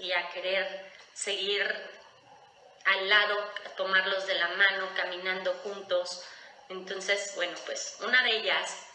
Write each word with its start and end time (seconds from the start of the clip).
y 0.00 0.12
a 0.12 0.28
querer 0.30 0.90
seguir 1.12 1.62
al 2.84 3.08
lado, 3.08 3.38
a 3.66 3.68
tomarlos 3.76 4.26
de 4.26 4.34
la 4.34 4.48
mano, 4.48 4.88
caminando 4.96 5.52
juntos. 5.62 6.24
Entonces, 6.68 7.32
bueno, 7.36 7.56
pues 7.66 7.98
una 8.00 8.22
de 8.22 8.38
ellas 8.38 8.86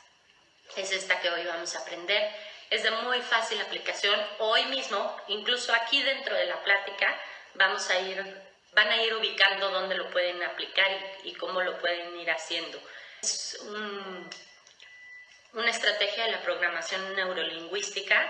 es 0.75 0.91
esta 0.91 1.19
que 1.21 1.29
hoy 1.29 1.45
vamos 1.45 1.75
a 1.75 1.79
aprender. 1.79 2.31
Es 2.69 2.83
de 2.83 2.91
muy 2.91 3.21
fácil 3.21 3.61
aplicación. 3.61 4.19
Hoy 4.39 4.65
mismo, 4.65 5.15
incluso 5.27 5.73
aquí 5.73 6.01
dentro 6.01 6.35
de 6.35 6.45
la 6.45 6.63
plática, 6.63 7.15
vamos 7.53 7.89
a 7.89 7.99
ir, 7.99 8.23
van 8.73 8.89
a 8.89 9.01
ir 9.03 9.13
ubicando 9.13 9.69
dónde 9.69 9.95
lo 9.95 10.09
pueden 10.09 10.41
aplicar 10.43 10.87
y, 11.23 11.33
cómo 11.35 11.61
lo 11.61 11.77
pueden 11.79 12.19
ir 12.19 12.31
haciendo. 12.31 12.81
Es 13.21 13.59
una 15.53 15.69
estrategia 15.69 16.25
de 16.25 16.31
la 16.31 16.41
programación 16.41 17.15
neurolingüística. 17.15 18.29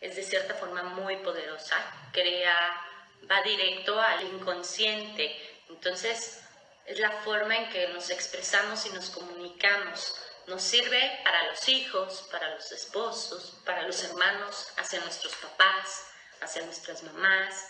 Es 0.00 0.16
de 0.16 0.22
cierta 0.22 0.54
forma 0.54 0.82
muy 0.82 1.16
poderosa. 1.18 1.76
Crea, 2.12 2.82
va 3.30 3.42
directo 3.42 4.00
al 4.00 4.22
inconsciente. 4.22 5.36
Entonces, 5.68 6.40
es 6.86 6.98
la 6.98 7.10
forma 7.10 7.56
en 7.56 7.68
que 7.70 7.88
nos 7.88 8.10
expresamos 8.10 8.86
y 8.86 8.90
nos 8.90 9.10
comunicamos 9.10 10.20
nos 10.50 10.62
sirve 10.62 11.20
para 11.22 11.46
los 11.46 11.68
hijos, 11.68 12.26
para 12.30 12.54
los 12.54 12.72
esposos, 12.72 13.54
para 13.64 13.82
los 13.82 14.02
hermanos, 14.02 14.68
hacia 14.76 15.00
nuestros 15.00 15.34
papás, 15.36 16.06
hacia 16.40 16.62
nuestras 16.62 17.04
mamás, 17.04 17.68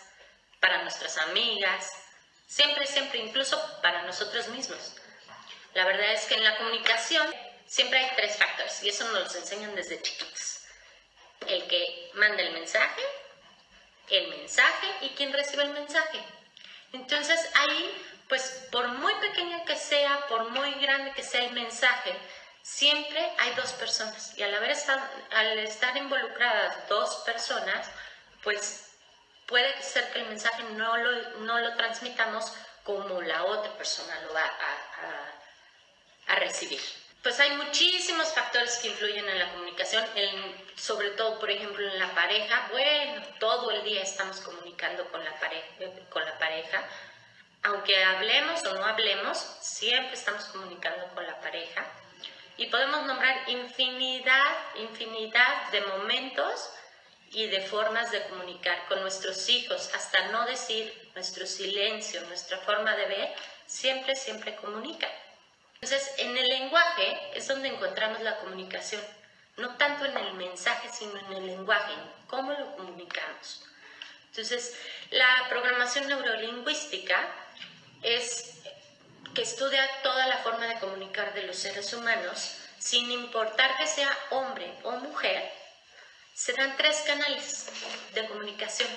para 0.60 0.82
nuestras 0.82 1.18
amigas, 1.18 1.92
siempre, 2.46 2.86
siempre, 2.86 3.20
incluso 3.20 3.60
para 3.82 4.02
nosotros 4.02 4.48
mismos. 4.48 4.94
La 5.74 5.84
verdad 5.84 6.14
es 6.14 6.24
que 6.24 6.34
en 6.34 6.44
la 6.44 6.56
comunicación 6.56 7.26
siempre 7.66 7.98
hay 7.98 8.16
tres 8.16 8.36
factores 8.36 8.82
y 8.82 8.88
eso 8.88 9.04
nos 9.08 9.24
los 9.24 9.34
enseñan 9.36 9.74
desde 9.74 10.00
chiquitos. 10.00 10.59
El 11.46 11.66
que 11.68 12.10
manda 12.14 12.42
el 12.42 12.52
mensaje, 12.52 13.02
el 14.08 14.28
mensaje 14.28 14.86
y 15.02 15.10
quien 15.10 15.32
recibe 15.32 15.62
el 15.64 15.70
mensaje. 15.70 16.22
Entonces 16.92 17.40
ahí, 17.54 18.02
pues 18.28 18.68
por 18.70 18.88
muy 18.88 19.14
pequeña 19.14 19.64
que 19.64 19.76
sea, 19.76 20.26
por 20.28 20.50
muy 20.50 20.72
grande 20.74 21.12
que 21.12 21.22
sea 21.22 21.44
el 21.44 21.52
mensaje, 21.52 22.14
siempre 22.62 23.32
hay 23.38 23.54
dos 23.54 23.72
personas 23.72 24.36
y 24.36 24.42
al, 24.42 24.54
haber 24.54 24.76
al 25.30 25.58
estar 25.60 25.96
involucradas 25.96 26.88
dos 26.88 27.16
personas, 27.26 27.88
pues 28.42 28.90
puede 29.46 29.82
ser 29.82 30.12
que 30.12 30.20
el 30.20 30.28
mensaje 30.28 30.62
no 30.74 30.96
lo, 30.96 31.38
no 31.40 31.58
lo 31.58 31.76
transmitamos 31.76 32.52
como 32.84 33.20
la 33.20 33.44
otra 33.44 33.76
persona 33.76 34.20
lo 34.22 34.32
va 34.32 34.44
a, 36.26 36.34
recibir. 36.36 36.80
Pues 37.22 37.38
hay 37.38 37.50
muchísimos 37.56 38.32
factores 38.32 38.78
que 38.78 38.88
influyen 38.88 39.28
en 39.28 39.38
la 39.38 39.52
comunicación, 39.52 40.02
sobre 40.74 41.10
todo, 41.10 41.38
por 41.38 41.50
ejemplo, 41.50 41.86
en 41.86 41.98
la 41.98 42.14
pareja. 42.14 42.68
Bueno, 42.70 43.22
todo 43.38 43.70
el 43.70 43.84
día 43.84 44.02
estamos 44.02 44.40
comunicando 44.40 45.04
con 45.10 45.22
la, 45.22 45.38
pareja, 45.38 45.66
con 46.08 46.24
la 46.24 46.38
pareja. 46.38 46.82
Aunque 47.62 48.02
hablemos 48.02 48.64
o 48.64 48.72
no 48.72 48.84
hablemos, 48.86 49.36
siempre 49.60 50.14
estamos 50.14 50.44
comunicando 50.44 51.08
con 51.14 51.26
la 51.26 51.38
pareja 51.40 51.84
y 52.56 52.66
podemos 52.66 53.04
nombrar 53.04 53.48
infinidad, 53.50 54.56
infinidad 54.76 55.70
de 55.72 55.82
momentos 55.82 56.70
y 57.32 57.48
de 57.48 57.60
formas 57.60 58.10
de 58.10 58.22
comunicar 58.28 58.86
con 58.88 59.02
nuestros 59.02 59.46
hijos, 59.50 59.90
hasta 59.94 60.28
no 60.28 60.46
decir 60.46 61.10
nuestro 61.14 61.46
silencio, 61.46 62.22
nuestra 62.22 62.56
forma 62.58 62.96
de 62.96 63.06
ver, 63.06 63.34
siempre, 63.66 64.16
siempre 64.16 64.56
comunica. 64.56 65.08
Entonces, 65.82 66.12
en 66.18 66.36
el 66.36 66.46
lenguaje 66.46 67.18
es 67.34 67.48
donde 67.48 67.68
encontramos 67.68 68.20
la 68.20 68.36
comunicación, 68.40 69.02
no 69.56 69.76
tanto 69.78 70.04
en 70.04 70.14
el 70.14 70.34
mensaje, 70.34 70.90
sino 70.92 71.16
en 71.16 71.32
el 71.32 71.46
lenguaje, 71.46 71.94
en 71.94 72.26
cómo 72.26 72.52
lo 72.52 72.76
comunicamos. 72.76 73.64
Entonces, 74.26 74.76
la 75.10 75.46
programación 75.48 76.06
neurolingüística 76.06 77.32
es 78.02 78.56
que 79.34 79.40
estudia 79.40 79.88
toda 80.02 80.26
la 80.26 80.36
forma 80.38 80.66
de 80.66 80.78
comunicar 80.80 81.32
de 81.32 81.44
los 81.44 81.56
seres 81.56 81.94
humanos, 81.94 82.56
sin 82.78 83.10
importar 83.10 83.76
que 83.78 83.86
sea 83.86 84.14
hombre 84.30 84.70
o 84.82 84.92
mujer, 84.92 85.50
se 86.34 86.52
dan 86.52 86.76
tres 86.76 87.04
canales 87.06 87.66
de 88.12 88.28
comunicación 88.28 88.88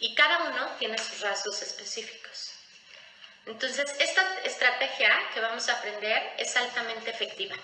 y 0.00 0.12
cada 0.16 0.50
uno 0.50 0.70
tiene 0.78 0.98
sus 0.98 1.20
rasgos 1.20 1.62
específicos. 1.62 2.59
Entonces, 3.46 3.94
esta 3.98 4.40
estrategia 4.44 5.10
que 5.34 5.40
vamos 5.40 5.68
a 5.68 5.74
aprender 5.74 6.34
es 6.38 6.56
altamente 6.56 7.10
efectiva. 7.10 7.56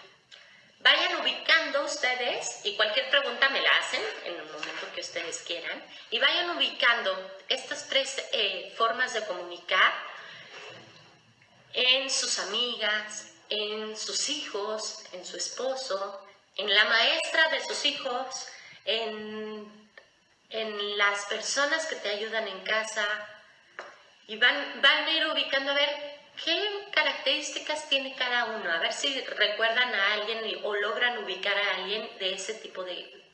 Vayan 0.81 1.21
ubicando 1.21 1.85
ustedes, 1.85 2.61
y 2.65 2.77
cualquier 2.77 3.09
pregunta 3.11 3.49
me 3.49 3.61
la 3.61 3.71
hacen 3.79 4.03
en 4.25 4.35
el 4.37 4.45
momento 4.47 4.87
que 4.95 5.01
ustedes 5.01 5.39
quieran, 5.39 5.83
y 6.11 6.19
vayan 6.19 6.57
ubicando 6.57 7.39
estas 7.49 7.89
tres 7.89 8.23
eh, 8.33 8.73
formas 8.77 9.13
de 9.15 9.25
comunicar 9.27 9.93
en 11.73 12.09
sus 12.09 12.39
amigas, 12.39 13.33
en 13.49 13.97
sus 13.97 14.29
hijos, 14.29 15.05
en 15.13 15.25
su 15.25 15.37
esposo, 15.37 16.27
en 16.57 16.75
la 16.75 16.85
maestra 16.85 17.49
de 17.49 17.65
sus 17.65 17.85
hijos, 17.85 18.47
en, 18.85 19.91
en 20.51 20.99
las 20.99 21.27
personas 21.27 21.87
que 21.87 21.97
te 21.97 22.11
ayudan 22.11 22.49
en 22.49 22.61
casa. 22.61 23.07
Y 24.29 24.37
van, 24.37 24.81
van 24.83 25.05
a 25.05 25.11
ir 25.11 25.27
ubicando 25.27 25.71
a 25.71 25.75
ver 25.75 26.21
qué 26.45 26.89
características 26.93 27.89
tiene 27.89 28.15
cada 28.17 28.47
uno, 28.47 28.71
a 28.71 28.79
ver 28.79 28.93
si 28.93 29.21
recuerdan 29.21 29.95
a 29.95 30.15
alguien 30.15 30.61
o 30.65 30.75
logran 30.75 31.19
ubicar 31.19 31.57
a 31.57 31.77
alguien 31.77 32.19
de 32.19 32.35
ese 32.35 32.55
tipo 32.55 32.85
de, 32.85 33.25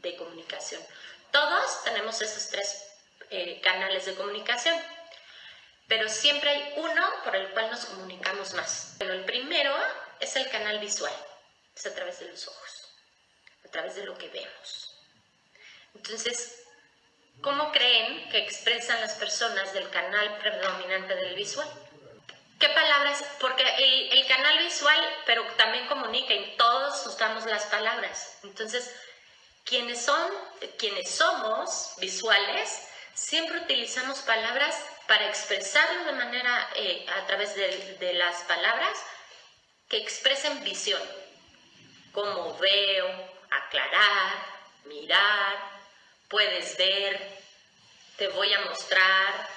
de 0.00 0.16
comunicación. 0.16 0.82
Todos 1.30 1.84
tenemos 1.84 2.20
esos 2.20 2.50
tres 2.50 2.92
eh, 3.30 3.60
canales 3.62 4.04
de 4.04 4.14
comunicación 4.14 4.78
pero 5.92 6.08
siempre 6.08 6.48
hay 6.48 6.72
uno 6.76 7.02
por 7.22 7.36
el 7.36 7.50
cual 7.50 7.70
nos 7.70 7.84
comunicamos 7.84 8.54
más. 8.54 8.94
Bueno, 8.96 9.12
el 9.12 9.26
primero 9.26 9.76
es 10.20 10.34
el 10.36 10.48
canal 10.48 10.78
visual, 10.78 11.12
es 11.76 11.84
a 11.84 11.94
través 11.94 12.18
de 12.20 12.30
los 12.30 12.48
ojos, 12.48 12.88
a 13.66 13.68
través 13.68 13.96
de 13.96 14.06
lo 14.06 14.16
que 14.16 14.30
vemos. 14.30 14.96
Entonces, 15.94 16.64
¿cómo 17.42 17.72
creen 17.72 18.28
que 18.30 18.38
expresan 18.38 19.00
las 19.00 19.14
personas 19.14 19.72
del 19.72 19.90
canal 19.90 20.38
predominante 20.38 21.14
del 21.16 21.34
visual? 21.34 21.68
¿Qué 22.58 22.68
palabras? 22.68 23.24
Porque 23.40 23.64
el, 24.10 24.26
canal 24.28 24.56
visual, 24.58 25.00
pero 25.26 25.44
también 25.56 25.86
comunica 25.88 26.32
y 26.32 26.56
todos 26.56 27.04
usamos 27.06 27.44
las 27.46 27.64
palabras. 27.64 28.38
Entonces, 28.44 28.94
quienes 29.64 30.00
son, 30.00 30.30
quienes 30.78 31.10
somos 31.10 31.94
visuales, 31.98 32.86
siempre 33.14 33.58
utilizamos 33.58 34.20
palabras 34.20 34.76
para 35.08 35.26
expresarlo 35.28 36.04
de 36.04 36.12
manera, 36.12 36.70
eh, 36.76 37.04
a 37.18 37.26
través 37.26 37.56
de, 37.56 38.12
las 38.14 38.44
palabras, 38.44 38.96
que 39.88 39.96
expresen 39.96 40.62
visión, 40.62 41.02
como 42.12 42.56
veo, 42.58 43.08
aclarar, 43.50 44.34
mirar, 44.84 45.81
puedes 46.32 46.76
ver, 46.78 47.20
te 48.16 48.26
voy 48.28 48.52
a 48.52 48.60
mostrar. 48.62 49.48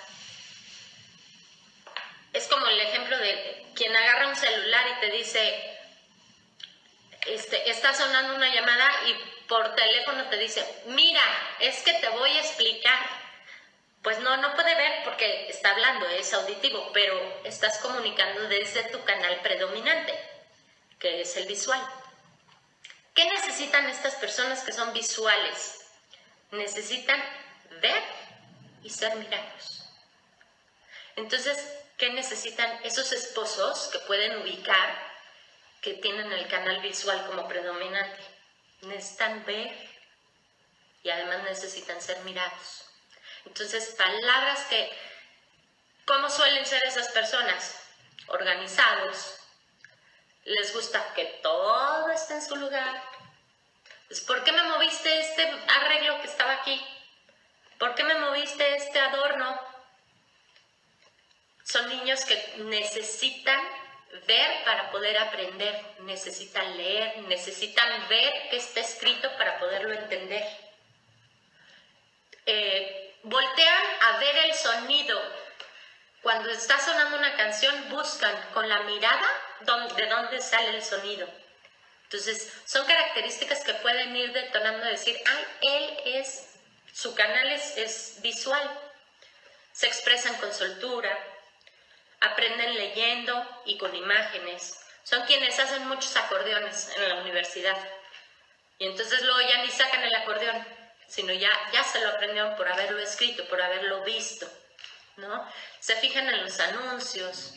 Es 2.33 2.47
como 2.47 2.67
el 2.67 2.79
ejemplo 2.81 3.17
de 3.17 3.65
quien 3.73 3.95
agarra 3.95 4.27
un 4.27 4.35
celular 4.35 4.85
y 4.89 4.99
te 4.99 5.11
dice, 5.11 5.79
este, 7.27 7.69
está 7.71 7.93
sonando 7.93 8.35
una 8.35 8.53
llamada 8.53 8.91
y 9.07 9.47
por 9.47 9.73
teléfono 9.73 10.25
te 10.25 10.37
dice, 10.37 10.63
mira, 10.87 11.23
es 11.59 11.81
que 11.81 11.93
te 11.93 12.09
voy 12.09 12.29
a 12.31 12.41
explicar 12.41 13.25
pues 14.03 14.19
no, 14.19 14.37
no 14.37 14.53
puede 14.53 14.75
ver 14.75 15.03
porque 15.03 15.49
está 15.49 15.71
hablando, 15.71 16.07
es 16.09 16.31
auditivo, 16.31 16.91
pero 16.93 17.41
estás 17.43 17.79
comunicando 17.79 18.47
desde 18.49 18.83
tu 18.83 19.03
canal 19.03 19.41
predominante, 19.41 20.13
que 20.99 21.21
es 21.21 21.35
el 21.37 21.47
visual. 21.47 21.81
¿Qué 23.15 23.25
necesitan 23.25 23.89
estas 23.89 24.13
personas 24.15 24.61
que 24.63 24.73
son 24.73 24.93
visuales? 24.93 25.84
Necesitan 26.51 27.21
ver 27.81 28.03
y 28.83 28.89
ser 28.89 29.15
mirados. 29.15 29.89
Entonces, 31.15 31.57
¿qué 31.97 32.11
necesitan 32.11 32.79
esos 32.83 33.11
esposos 33.13 33.89
que 33.91 33.99
pueden 33.99 34.41
ubicar, 34.41 35.13
que 35.81 35.93
tienen 35.95 36.31
el 36.31 36.47
canal 36.47 36.81
visual 36.81 37.25
como 37.27 37.47
predominante? 37.47 38.21
Necesitan 38.81 39.45
ver 39.45 39.73
y 41.03 41.09
además 41.09 41.43
necesitan 41.43 42.01
ser 42.01 42.19
mirados. 42.21 42.85
Entonces, 43.45 43.95
palabras 43.95 44.65
que, 44.65 44.91
¿cómo 46.05 46.29
suelen 46.29 46.65
ser 46.65 46.83
esas 46.85 47.09
personas? 47.09 47.79
Organizados, 48.27 49.37
les 50.45 50.73
gusta 50.73 51.13
que 51.13 51.25
todo 51.41 52.09
esté 52.09 52.35
en 52.35 52.41
su 52.41 52.55
lugar, 52.55 53.03
¿Por 54.27 54.43
qué 54.43 54.51
me 54.51 54.63
moviste 54.63 55.19
este 55.19 55.43
arreglo 55.67 56.21
que 56.21 56.27
estaba 56.27 56.53
aquí? 56.53 56.79
¿Por 57.79 57.95
qué 57.95 58.03
me 58.03 58.15
moviste 58.15 58.75
este 58.75 58.99
adorno? 58.99 59.59
Son 61.63 61.89
niños 61.89 62.23
que 62.25 62.55
necesitan 62.57 63.59
ver 64.27 64.63
para 64.63 64.91
poder 64.91 65.17
aprender, 65.17 65.83
necesitan 66.01 66.77
leer, 66.77 67.17
necesitan 67.23 68.07
ver 68.07 68.49
qué 68.49 68.57
está 68.57 68.79
escrito 68.79 69.29
para 69.37 69.57
poderlo 69.59 69.93
entender. 69.93 70.45
Eh, 72.45 73.15
voltean 73.23 73.83
a 74.01 74.17
ver 74.17 74.37
el 74.45 74.53
sonido. 74.53 75.19
Cuando 76.21 76.49
está 76.49 76.79
sonando 76.79 77.17
una 77.17 77.35
canción, 77.35 77.89
buscan 77.89 78.35
con 78.53 78.69
la 78.69 78.81
mirada 78.83 79.29
de 79.95 80.07
dónde 80.07 80.41
sale 80.41 80.69
el 80.69 80.83
sonido. 80.83 81.27
Entonces, 82.05 82.51
son 82.65 82.85
características 82.85 83.63
que 83.63 83.73
pueden 83.75 84.15
ir 84.15 84.31
detonando, 84.31 84.85
decir, 84.85 85.19
ay, 85.25 85.45
él 85.61 85.97
es, 86.17 86.47
su 86.93 87.13
canal 87.15 87.51
es, 87.51 87.77
es 87.77 88.21
visual. 88.21 88.79
Se 89.73 89.87
expresan 89.87 90.35
con 90.37 90.53
soltura, 90.53 91.17
aprenden 92.21 92.75
leyendo 92.75 93.63
y 93.65 93.77
con 93.77 93.93
imágenes. 93.95 94.79
Son 95.03 95.25
quienes 95.25 95.59
hacen 95.59 95.87
muchos 95.87 96.15
acordeones 96.15 96.89
en 96.97 97.09
la 97.09 97.15
universidad. 97.15 97.77
Y 98.79 98.87
entonces 98.87 99.21
luego 99.23 99.41
ya 99.41 99.63
ni 99.63 99.71
sacan 99.71 100.03
el 100.03 100.15
acordeón, 100.15 100.65
sino 101.07 101.33
ya, 101.33 101.51
ya 101.71 101.83
se 101.83 102.01
lo 102.01 102.09
aprendieron 102.09 102.55
por 102.55 102.67
haberlo 102.67 102.99
escrito, 102.99 103.47
por 103.47 103.61
haberlo 103.61 104.03
visto. 104.03 104.49
¿no? 105.17 105.49
Se 105.79 105.95
fijan 105.97 106.27
en 106.27 106.43
los 106.43 106.59
anuncios, 106.59 107.53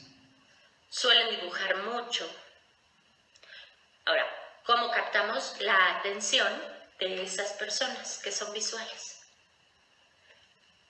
suelen 0.88 1.30
dibujar 1.30 1.76
mucho. 1.78 2.28
Ahora, 4.04 4.26
¿cómo 4.68 4.90
captamos 4.90 5.54
la 5.60 5.96
atención 5.96 6.52
de 6.98 7.22
esas 7.22 7.52
personas 7.52 8.18
que 8.18 8.30
son 8.30 8.52
visuales? 8.52 9.22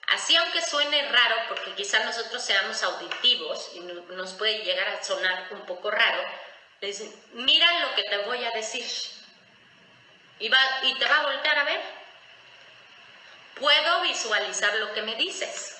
Así 0.07 0.35
aunque 0.35 0.61
suene 0.61 1.09
raro, 1.09 1.35
porque 1.47 1.75
quizá 1.75 2.03
nosotros 2.03 2.43
seamos 2.43 2.83
auditivos 2.83 3.71
y 3.75 3.79
nos 3.79 4.33
puede 4.33 4.65
llegar 4.65 4.89
a 4.89 5.01
sonar 5.01 5.47
un 5.51 5.61
poco 5.61 5.89
raro, 5.89 6.21
le 6.81 6.87
dicen, 6.87 7.09
mira 7.31 7.79
lo 7.79 7.95
que 7.95 8.03
te 8.03 8.17
voy 8.17 8.43
a 8.43 8.51
decir. 8.51 8.85
Y, 10.39 10.47
y 10.47 10.93
te 10.95 11.05
va 11.05 11.19
a 11.19 11.23
voltear 11.23 11.59
a 11.59 11.63
ver. 11.63 11.81
Puedo 13.55 14.01
visualizar 14.01 14.75
lo 14.75 14.93
que 14.93 15.03
me 15.03 15.15
dices. 15.15 15.77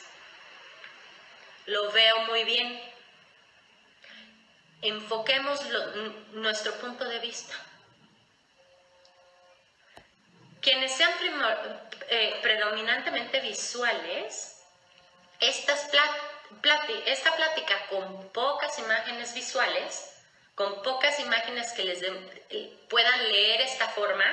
Lo 1.66 1.92
veo 1.92 2.22
muy 2.28 2.46
bien. 2.46 2.82
Enfoquemos 4.84 5.60
nuestro 6.32 6.74
punto 6.76 7.04
de 7.04 7.20
vista. 7.20 7.56
Quienes 10.70 10.92
sean 10.92 11.12
eh, 12.10 12.40
predominantemente 12.44 13.40
visuales, 13.40 14.62
esta 15.40 15.76
plática 17.36 17.88
con 17.90 18.30
pocas 18.30 18.78
imágenes 18.78 19.34
visuales, 19.34 20.12
con 20.54 20.84
pocas 20.84 21.20
imágenes 21.22 21.72
que 21.72 21.86
les 21.86 22.06
puedan 22.88 23.32
leer 23.32 23.62
esta 23.62 23.88
forma, 23.88 24.26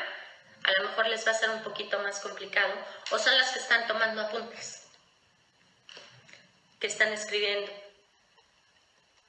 a 0.62 0.72
lo 0.72 0.90
mejor 0.90 1.06
les 1.06 1.26
va 1.26 1.30
a 1.30 1.36
ser 1.36 1.48
un 1.48 1.62
poquito 1.62 1.98
más 2.00 2.20
complicado, 2.20 2.74
o 3.12 3.18
son 3.18 3.34
las 3.38 3.52
que 3.52 3.60
están 3.60 3.86
tomando 3.86 4.20
apuntes, 4.20 4.82
que 6.78 6.88
están 6.88 7.14
escribiendo. 7.14 7.72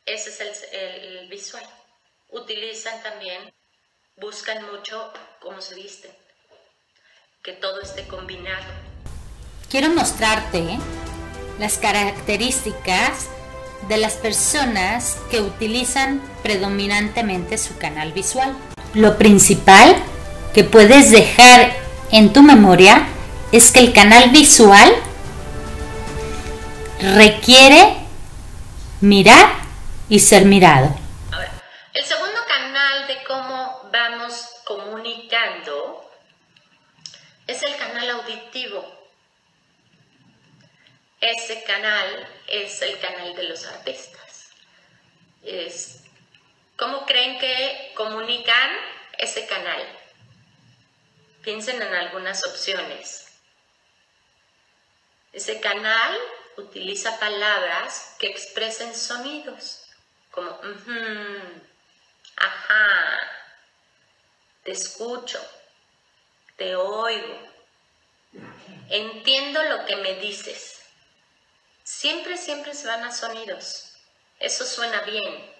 Ese 0.06 0.30
es 0.30 0.68
el 0.74 1.30
visual. 1.30 1.66
Utilizan 2.28 3.02
también, 3.02 3.54
buscan 4.18 4.62
mucho 4.66 5.14
cómo 5.40 5.62
se 5.62 5.76
visten 5.76 6.27
que 7.44 7.54
todo 7.54 7.82
esté 7.82 8.06
combinado. 8.08 8.66
Quiero 9.70 9.90
mostrarte 9.90 10.80
las 11.60 11.78
características 11.78 13.28
de 13.88 13.98
las 13.98 14.14
personas 14.14 15.18
que 15.32 15.42
utilizan 15.42 16.22
predominantemente 16.44 17.58
su 17.58 17.78
canal 17.78 18.12
visual. 18.12 18.56
Lo 18.94 19.18
principal 19.18 19.96
que 20.54 20.64
puedes 20.64 21.12
dejar 21.12 21.74
en 22.12 22.34
tu 22.34 22.42
memoria 22.42 23.08
es 23.52 23.72
que 23.72 23.80
el 23.80 23.94
canal 23.94 24.30
visual 24.32 24.94
requiere 27.00 27.96
mirar 29.02 29.48
y 30.10 30.20
ser 30.20 30.46
mirado. 30.46 30.96
el 31.94 32.04
segundo 32.04 32.40
canal 32.48 33.08
de 33.08 33.24
cómo 33.24 33.90
vamos 33.92 34.50
comunicando 34.66 36.08
es 37.48 37.64
el 37.64 37.76
canal 37.78 38.10
auditivo. 38.28 38.86
Ese 41.20 41.64
canal 41.64 42.28
es 42.48 42.82
el 42.82 43.00
canal 43.00 43.36
de 43.36 43.44
los 43.44 43.66
artistas. 43.66 44.52
¿Cómo 46.76 47.06
creen 47.06 47.40
que 47.40 47.94
comunican 47.96 48.70
ese 49.18 49.48
canal? 49.48 49.82
Piensen 51.42 51.82
en 51.82 51.94
algunas 51.94 52.46
opciones. 52.46 53.28
Ese 55.32 55.60
canal 55.60 56.20
utiliza 56.58 57.20
palabras 57.20 58.16
que 58.20 58.28
expresen 58.28 58.94
sonidos, 58.96 59.84
como 60.32 60.60
ajá, 62.36 63.20
te 64.64 64.72
escucho, 64.72 65.40
te 66.58 66.76
oigo, 66.76 67.47
entiendo 68.90 69.62
lo 69.64 69.86
que 69.86 69.96
me 69.98 70.16
dices. 70.16 70.82
Siempre, 71.84 72.38
siempre 72.38 72.74
se 72.74 72.88
van 72.88 73.04
a 73.04 73.12
sonidos. 73.12 73.94
Eso 74.40 74.66
suena 74.66 75.02
bien. 75.02 75.54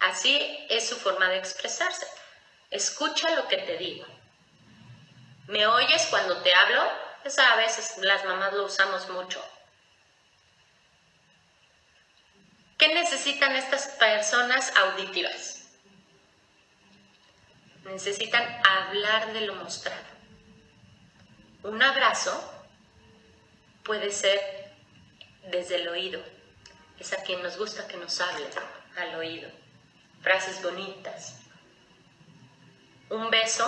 así 0.00 0.66
es 0.68 0.88
su 0.88 0.96
forma 0.96 1.28
de 1.28 1.38
expresarse. 1.38 2.06
Escucha 2.70 3.30
lo 3.36 3.48
que 3.48 3.58
te 3.58 3.76
digo. 3.78 4.06
¿Me 5.46 5.66
oyes 5.66 6.06
cuando 6.10 6.42
te 6.42 6.54
hablo? 6.54 6.82
Eso 7.24 7.42
a 7.42 7.56
veces 7.56 7.98
las 7.98 8.24
mamás 8.24 8.52
lo 8.52 8.64
usamos 8.64 9.08
mucho. 9.08 9.42
¿Qué 12.76 12.94
necesitan 12.94 13.56
estas 13.56 13.88
personas 13.98 14.76
auditivas? 14.76 15.58
necesitan 17.90 18.44
hablar 18.64 19.32
de 19.32 19.42
lo 19.42 19.54
mostrado. 19.56 20.17
Un 21.62 21.82
abrazo 21.82 22.32
puede 23.82 24.12
ser 24.12 24.40
desde 25.50 25.76
el 25.76 25.88
oído. 25.88 26.22
Es 26.98 27.12
a 27.12 27.22
quien 27.22 27.42
nos 27.42 27.56
gusta 27.56 27.88
que 27.88 27.96
nos 27.96 28.20
hable 28.20 28.46
al 28.96 29.14
oído. 29.16 29.50
Frases 30.22 30.62
bonitas. 30.62 31.36
Un 33.10 33.30
beso 33.30 33.66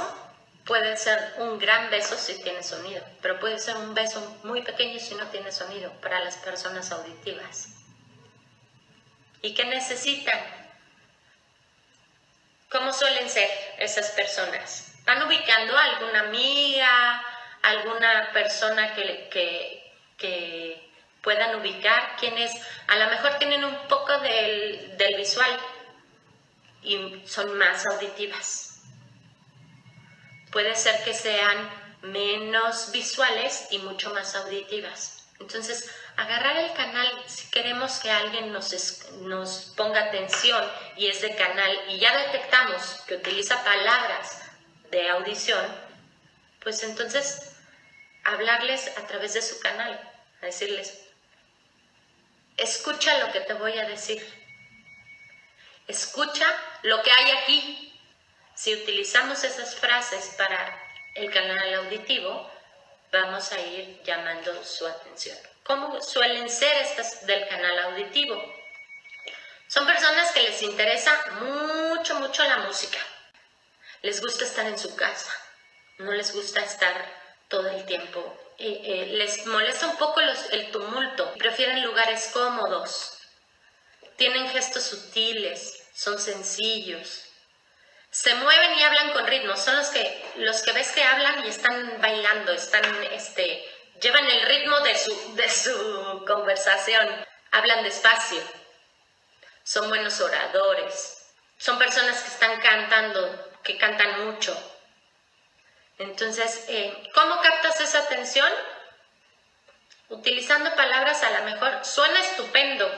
puede 0.64 0.96
ser 0.96 1.34
un 1.38 1.58
gran 1.58 1.90
beso 1.90 2.16
si 2.16 2.40
tiene 2.42 2.62
sonido, 2.62 3.04
pero 3.22 3.40
puede 3.40 3.58
ser 3.58 3.76
un 3.76 3.94
beso 3.94 4.38
muy 4.44 4.62
pequeño 4.62 5.00
si 5.00 5.14
no 5.14 5.26
tiene 5.28 5.50
sonido 5.50 5.90
para 6.00 6.20
las 6.20 6.36
personas 6.36 6.92
auditivas. 6.92 7.68
¿Y 9.42 9.54
qué 9.54 9.64
necesitan? 9.64 10.38
¿Cómo 12.70 12.92
suelen 12.92 13.28
ser 13.28 13.50
esas 13.78 14.10
personas? 14.10 14.92
¿Van 15.04 15.22
ubicando 15.22 15.76
a 15.76 15.84
alguna 15.84 16.20
amiga, 16.20 17.24
alguna 17.62 18.30
persona 18.32 18.94
que, 18.94 19.90
que, 20.18 20.90
puedan 21.22 21.60
ubicar? 21.60 22.16
Quienes 22.18 22.50
a 22.88 22.96
lo 22.96 23.10
mejor 23.10 23.34
tienen 23.38 23.64
un 23.64 23.76
poco 23.88 24.18
del, 24.20 24.96
del 24.96 25.16
visual 25.16 25.50
y 26.82 27.22
son 27.26 27.58
más 27.58 27.86
auditivas. 27.86 28.82
Puede 30.50 30.74
ser 30.74 31.04
que 31.04 31.14
sean 31.14 31.70
menos 32.02 32.90
visuales 32.92 33.68
y 33.70 33.78
mucho 33.78 34.12
más 34.14 34.34
auditivas. 34.34 35.28
Entonces, 35.38 35.90
agarrar 36.16 36.56
el 36.58 36.72
canal, 36.74 37.10
si 37.26 37.50
queremos 37.50 37.98
que 38.00 38.10
alguien 38.10 38.52
nos, 38.52 38.72
nos 39.22 39.72
ponga 39.76 40.04
atención 40.04 40.62
y 40.96 41.06
es 41.06 41.22
de 41.22 41.34
canal 41.34 41.78
y 41.88 41.98
ya 41.98 42.16
detectamos 42.16 43.00
que 43.06 43.16
utiliza 43.16 43.64
palabras 43.64 44.42
de 44.90 45.08
audición, 45.08 45.64
pues 46.60 46.82
entonces 46.82 47.52
hablarles 48.24 48.96
a 48.98 49.06
través 49.06 49.34
de 49.34 49.42
su 49.42 49.60
canal, 49.60 49.92
a 50.42 50.46
decirles, 50.46 51.06
escucha 52.56 53.18
lo 53.18 53.32
que 53.32 53.40
te 53.40 53.54
voy 53.54 53.78
a 53.78 53.88
decir, 53.88 54.22
escucha 55.86 56.46
lo 56.82 57.02
que 57.02 57.10
hay 57.10 57.30
aquí. 57.38 57.86
Si 58.54 58.74
utilizamos 58.74 59.42
esas 59.42 59.74
frases 59.74 60.34
para 60.36 60.78
el 61.14 61.32
canal 61.32 61.74
auditivo, 61.74 62.50
vamos 63.10 63.50
a 63.52 63.60
ir 63.60 64.02
llamando 64.04 64.62
su 64.64 64.86
atención. 64.86 65.38
¿Cómo 65.64 66.00
suelen 66.00 66.48
ser 66.50 66.76
estas 66.82 67.26
del 67.26 67.48
canal 67.48 67.78
auditivo? 67.78 68.54
Son 69.66 69.86
personas 69.86 70.32
que 70.32 70.42
les 70.42 70.62
interesa 70.62 71.12
mucho, 71.40 72.16
mucho 72.16 72.42
la 72.44 72.58
música. 72.58 72.98
les 74.02 74.20
gusta 74.20 74.44
estar 74.44 74.66
en 74.66 74.78
su 74.78 74.96
casa, 74.96 75.30
no 76.00 76.12
les 76.12 76.34
gusta 76.34 76.60
estar 76.60 76.94
todo 77.48 77.68
el 77.68 77.84
tiempo. 77.84 78.20
Eh, 78.58 78.80
eh, 78.84 79.06
les 79.12 79.46
molesta 79.46 79.86
un 79.86 79.96
poco 79.96 80.20
el 80.20 80.70
tumulto, 80.70 81.32
prefieren 81.34 81.82
lugares 81.82 82.30
cómodos, 82.32 83.18
tienen 84.16 84.50
gestos 84.50 84.84
sutiles, 84.84 85.82
son 85.94 86.18
sencillos, 86.18 87.24
se 88.10 88.34
mueven 88.34 88.78
y 88.78 88.82
hablan 88.82 89.12
con 89.12 89.26
ritmo, 89.26 89.56
son 89.56 89.76
los 89.76 89.88
que, 89.88 90.24
los 90.36 90.62
que 90.62 90.72
ves 90.72 90.92
que 90.92 91.02
hablan 91.02 91.44
y 91.46 91.48
están 91.48 92.00
bailando, 92.02 92.52
están, 92.52 92.84
este, 93.04 93.64
llevan 94.00 94.26
el 94.26 94.42
ritmo 94.42 94.80
de 94.80 94.98
su, 94.98 95.34
de 95.36 95.48
su 95.48 96.24
conversación, 96.26 97.08
hablan 97.52 97.82
despacio, 97.82 98.42
son 99.62 99.88
buenos 99.88 100.20
oradores, 100.20 101.32
son 101.56 101.78
personas 101.78 102.20
que 102.20 102.28
están 102.28 102.60
cantando, 102.60 103.52
que 103.62 103.78
cantan 103.78 104.26
mucho. 104.26 104.69
Entonces, 106.00 106.64
eh, 106.68 107.10
¿cómo 107.14 107.40
captas 107.42 107.78
esa 107.80 107.98
atención? 107.98 108.50
Utilizando 110.08 110.74
palabras 110.74 111.22
a 111.22 111.38
lo 111.38 111.44
mejor, 111.44 111.84
suena 111.84 112.18
estupendo, 112.20 112.90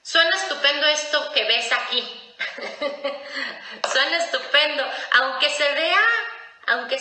suena 0.00 0.34
estupendo 0.36 0.86
esto 0.86 1.32
que 1.32 1.44
ves 1.44 1.72
aquí, 1.72 2.34
Suena 3.92 4.16
estupendo, 4.18 4.84
aunque 5.12 5.50
se 5.50 5.72
vea, 5.72 6.02
aunque 6.68 7.00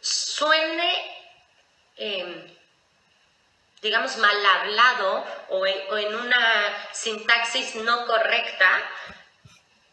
suene, 0.00 1.24
em, 1.96 2.56
digamos, 3.80 4.16
mal 4.18 4.46
hablado 4.46 5.26
o 5.48 5.66
en, 5.66 6.14
una 6.14 6.88
sintaxis 6.92 7.76
no 7.76 8.06
correcta, 8.06 8.90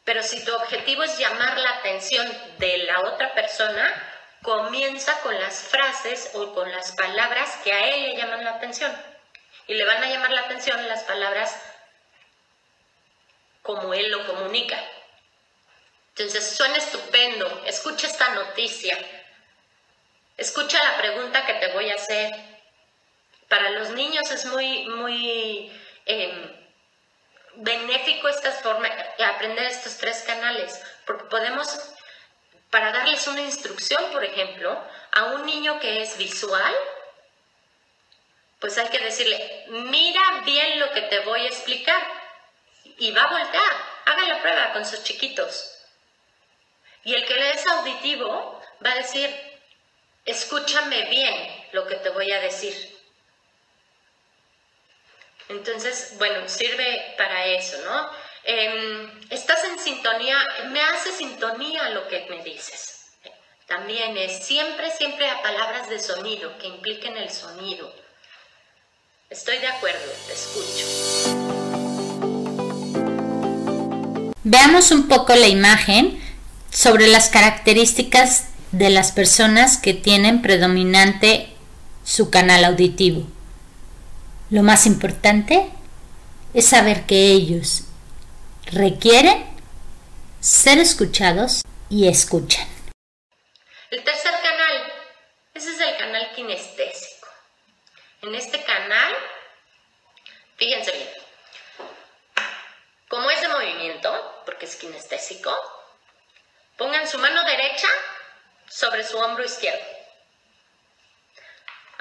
pero 0.04 0.22
si 0.22 0.44
tu 0.44 0.54
objetivo 0.54 1.04
es 1.04 1.18
llamar 1.18 1.58
la 1.58 1.78
atención 1.78 2.28
de 2.58 2.78
la 2.80 3.00
otra 3.02 3.34
persona, 3.34 4.15
comienza 4.42 5.20
con 5.22 5.40
las 5.40 5.60
frases 5.60 6.32
o 6.34 6.54
con 6.54 6.72
las 6.72 6.92
palabras 6.94 7.58
que 7.64 7.74
a 7.74 7.90
él 7.90 8.04
le 8.04 8.18
llaman 8.18 8.44
la 8.44 8.52
atención. 8.52 8.96
Y 9.68 9.74
le 9.74 9.86
van 9.86 10.04
a 10.04 10.10
llamar 10.10 10.32
la 10.32 10.42
atención 10.42 10.88
las 10.88 11.04
palabras 11.04 11.60
como 13.62 13.94
él 13.94 14.12
lo 14.12 14.26
comunica. 14.28 14.78
Entonces, 16.10 16.56
suena 16.56 16.78
estupendo, 16.78 17.64
escucha 17.66 18.08
esta 18.08 18.30
noticia, 18.30 18.98
escucha 20.38 20.82
la 20.82 20.98
pregunta 20.98 21.46
que 21.46 21.56
te 21.56 21.74
voy 21.74 21.90
a 21.90 21.96
hacer. 21.96 22.32
Para 23.50 23.72
los 23.72 23.90
niños 23.90 24.32
es 24.32 24.46
muy, 24.46 24.88
muy 24.88 25.72
em, 26.06 26.66
benéfico 27.56 28.30
esta 28.30 28.52
forma, 28.52 28.88
aprender 29.28 29.66
estos 29.66 29.98
tres 29.98 30.24
canales, 30.26 30.82
porque 31.06 31.26
podemos, 31.26 31.68
para 32.76 32.92
darles 32.92 33.26
una 33.28 33.40
instrucción, 33.40 34.12
por 34.12 34.22
ejemplo, 34.26 34.78
a 35.14 35.24
un 35.28 35.46
niño 35.46 35.80
que 35.80 36.02
es 36.02 36.18
visual, 36.18 36.76
pues 38.60 38.78
hay 38.78 38.90
que 38.90 39.00
decirle, 39.00 39.64
mira 39.70 40.42
bien 40.44 40.78
lo 40.82 40.92
que 40.92 41.04
te 41.04 41.20
voy 41.20 41.40
a 41.40 41.48
explicar 41.48 42.06
y 42.98 43.12
va 43.12 43.24
a 43.24 43.32
voltear. 43.32 43.74
Haga 44.08 44.28
la 44.28 44.42
prueba 44.42 44.74
con 44.74 44.86
sus 44.86 45.06
chiquitos. 45.06 45.72
Y 47.06 47.14
el 47.14 47.26
que 47.26 47.36
le 47.36 47.52
es 47.52 47.66
auditivo 47.66 48.62
va 48.86 48.92
a 48.92 48.96
decir, 48.96 49.34
escúchame 50.26 51.04
bien 51.04 51.68
lo 51.72 51.88
que 51.88 51.96
te 51.96 52.10
voy 52.10 52.30
a 52.30 52.42
decir. 52.42 52.76
Entonces, 55.48 56.16
bueno, 56.18 56.50
sirve 56.50 57.16
para 57.18 57.46
eso, 57.46 57.78
¿no? 57.86 58.25
Em, 58.48 59.10
estás 59.32 59.64
en 59.64 59.80
sintonía, 59.80 60.38
me 60.70 60.80
hace 60.80 61.12
sintonía 61.12 61.90
lo 61.90 62.08
que 62.08 62.28
me 62.30 62.44
dices. 62.44 63.08
También 63.68 64.16
es 64.18 64.46
siempre, 64.46 64.92
siempre 64.92 65.28
a 65.28 65.42
palabras 65.42 65.90
de 65.90 65.98
sonido, 65.98 66.56
que 66.60 66.68
impliquen 66.68 67.18
el 67.18 67.32
sonido. 67.32 67.92
Estoy 69.32 69.58
de 69.58 69.66
acuerdo, 69.66 70.12
te 70.28 70.34
escucho. 70.34 70.86
Veamos 74.44 74.92
un 74.92 75.08
poco 75.08 75.34
la 75.34 75.48
imagen 75.48 76.22
sobre 76.70 77.08
las 77.08 77.30
características 77.30 78.50
de 78.72 78.92
las 78.92 79.12
personas 79.12 79.80
que 79.80 79.96
tienen 79.96 80.44
predominante 80.44 81.50
su 82.04 82.30
canal 82.30 82.64
auditivo. 82.64 83.26
Lo 84.52 84.62
más 84.62 84.86
importante 84.86 85.68
es 86.54 86.68
saber 86.68 87.08
que 87.08 87.32
ellos 87.32 87.86
requieren 88.72 89.46
ser 90.40 90.80
escuchados 90.80 91.62
y 91.90 92.08
escuchan. 92.08 92.68
El 93.92 94.04
tercer 94.04 94.34
canal, 94.42 94.94
ese 95.54 95.72
es 95.72 95.80
el 95.80 95.98
canal 95.98 96.32
kinestésico. 96.34 97.28
En 98.22 98.34
este 98.34 98.64
canal, 98.64 99.16
fíjense 100.58 100.92
bien, 100.92 101.10
como 103.08 103.30
es 103.30 103.40
de 103.42 103.48
movimiento, 103.48 104.42
porque 104.46 104.66
es 104.66 104.76
kinestésico, 104.76 105.56
pongan 106.78 107.08
su 107.08 107.20
mano 107.20 107.44
derecha 107.44 107.88
sobre 108.68 109.04
su 109.04 109.18
hombro 109.18 109.46
izquierdo. 109.46 109.86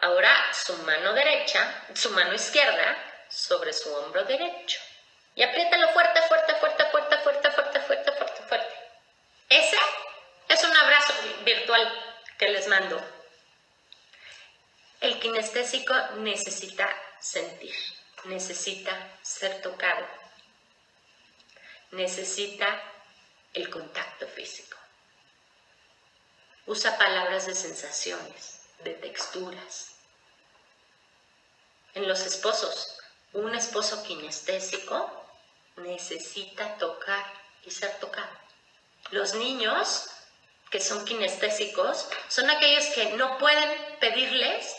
Ahora 0.01 0.35
su 0.53 0.77
mano 0.79 1.13
derecha, 1.13 1.85
su 1.95 2.11
mano 2.11 2.35
izquierda 2.35 2.97
sobre 3.29 3.73
su 3.73 3.95
hombro 3.95 4.25
derecho. 4.25 4.81
Y 5.35 5.43
apriétalo 5.43 5.89
fuerte, 5.93 6.23
fuerte, 6.23 6.55
fuerte, 6.55 6.85
fuerte, 6.87 7.19
fuerte, 7.19 7.51
fuerte, 7.51 7.81
fuerte, 7.81 8.13
fuerte, 8.13 8.43
fuerte. 8.43 8.75
Ese 9.49 9.77
es 10.49 10.65
un 10.65 10.77
abrazo 10.77 11.13
virtual 11.45 12.17
que 12.39 12.49
les 12.49 12.69
mando. 12.69 13.03
El 15.01 15.19
kinestésico 15.19 15.95
necesita 16.19 16.89
sentir, 17.21 17.75
necesita 18.25 18.97
ser 19.23 19.61
tocado, 19.61 20.07
necesita 21.91 22.81
el 23.55 23.69
contacto 23.71 24.29
físico. 24.29 24.79
Usa 26.67 26.97
palabras 26.97 27.47
de 27.47 27.55
sensaciones, 27.55 28.61
de 28.79 28.95
texturas. 28.95 29.91
En 31.95 32.09
los 32.09 32.21
esposos, 32.21 32.99
un 33.33 33.55
esposo 33.55 34.03
kinestésico 34.05 35.24
necesita 35.77 36.77
tocar 36.77 37.25
y 37.65 37.71
ser 37.71 37.99
tocado. 37.99 38.31
Los 39.11 39.35
niños 39.35 40.11
que 40.71 40.81
son 40.81 41.05
kinestésicos 41.05 42.09
son 42.29 42.51
aquellos 42.51 42.87
que 42.87 43.11
no 43.13 43.39
pueden 43.39 43.99
pedirles 44.01 44.77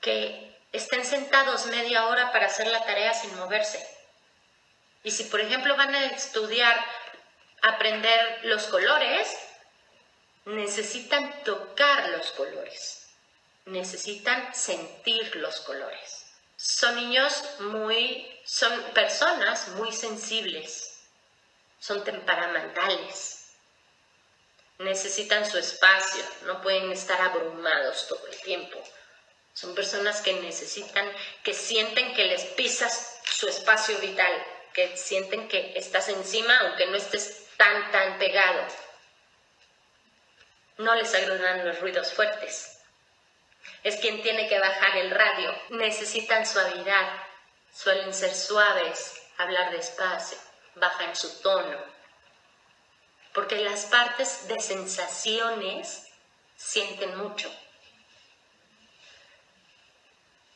que 0.00 0.56
estén 0.72 1.04
sentados 1.04 1.66
media 1.66 2.06
hora 2.06 2.32
para 2.32 2.46
hacer 2.46 2.66
la 2.66 2.84
tarea 2.84 3.12
sin 3.14 3.36
moverse. 3.36 3.86
Y 5.04 5.10
si, 5.10 5.24
por 5.24 5.40
ejemplo, 5.40 5.76
van 5.76 5.94
a 5.94 6.06
estudiar, 6.06 6.82
aprender 7.60 8.40
los 8.44 8.66
colores, 8.68 9.36
necesitan 10.44 11.42
tocar 11.44 12.08
los 12.10 12.32
colores, 12.32 13.08
necesitan 13.66 14.54
sentir 14.54 15.36
los 15.36 15.60
colores. 15.60 16.21
Son 16.64 16.94
niños 16.94 17.42
muy, 17.58 18.40
son 18.44 18.72
personas 18.94 19.66
muy 19.70 19.90
sensibles, 19.92 20.96
son 21.80 22.04
temperamentales, 22.04 23.48
necesitan 24.78 25.44
su 25.50 25.58
espacio, 25.58 26.22
no 26.42 26.62
pueden 26.62 26.92
estar 26.92 27.20
abrumados 27.20 28.06
todo 28.06 28.24
el 28.28 28.40
tiempo. 28.42 28.80
Son 29.54 29.74
personas 29.74 30.20
que 30.20 30.34
necesitan, 30.34 31.10
que 31.42 31.52
sienten 31.52 32.14
que 32.14 32.26
les 32.26 32.44
pisas 32.54 33.20
su 33.24 33.48
espacio 33.48 33.98
vital, 33.98 34.32
que 34.72 34.96
sienten 34.96 35.48
que 35.48 35.72
estás 35.74 36.10
encima 36.10 36.56
aunque 36.60 36.86
no 36.86 36.96
estés 36.96 37.44
tan, 37.56 37.90
tan 37.90 38.20
pegado. 38.20 38.64
No 40.78 40.94
les 40.94 41.12
agradan 41.12 41.66
los 41.66 41.80
ruidos 41.80 42.12
fuertes. 42.12 42.81
Es 43.82 43.96
quien 43.96 44.22
tiene 44.22 44.48
que 44.48 44.58
bajar 44.58 44.96
el 44.98 45.10
radio. 45.10 45.54
Necesitan 45.70 46.46
suavidad. 46.46 47.22
Suelen 47.74 48.12
ser 48.12 48.34
suaves, 48.34 49.22
hablar 49.38 49.72
despacio, 49.72 50.38
bajan 50.74 51.16
su 51.16 51.40
tono. 51.40 51.78
Porque 53.32 53.56
las 53.56 53.86
partes 53.86 54.46
de 54.48 54.60
sensaciones 54.60 56.06
sienten 56.56 57.16
mucho. 57.16 57.50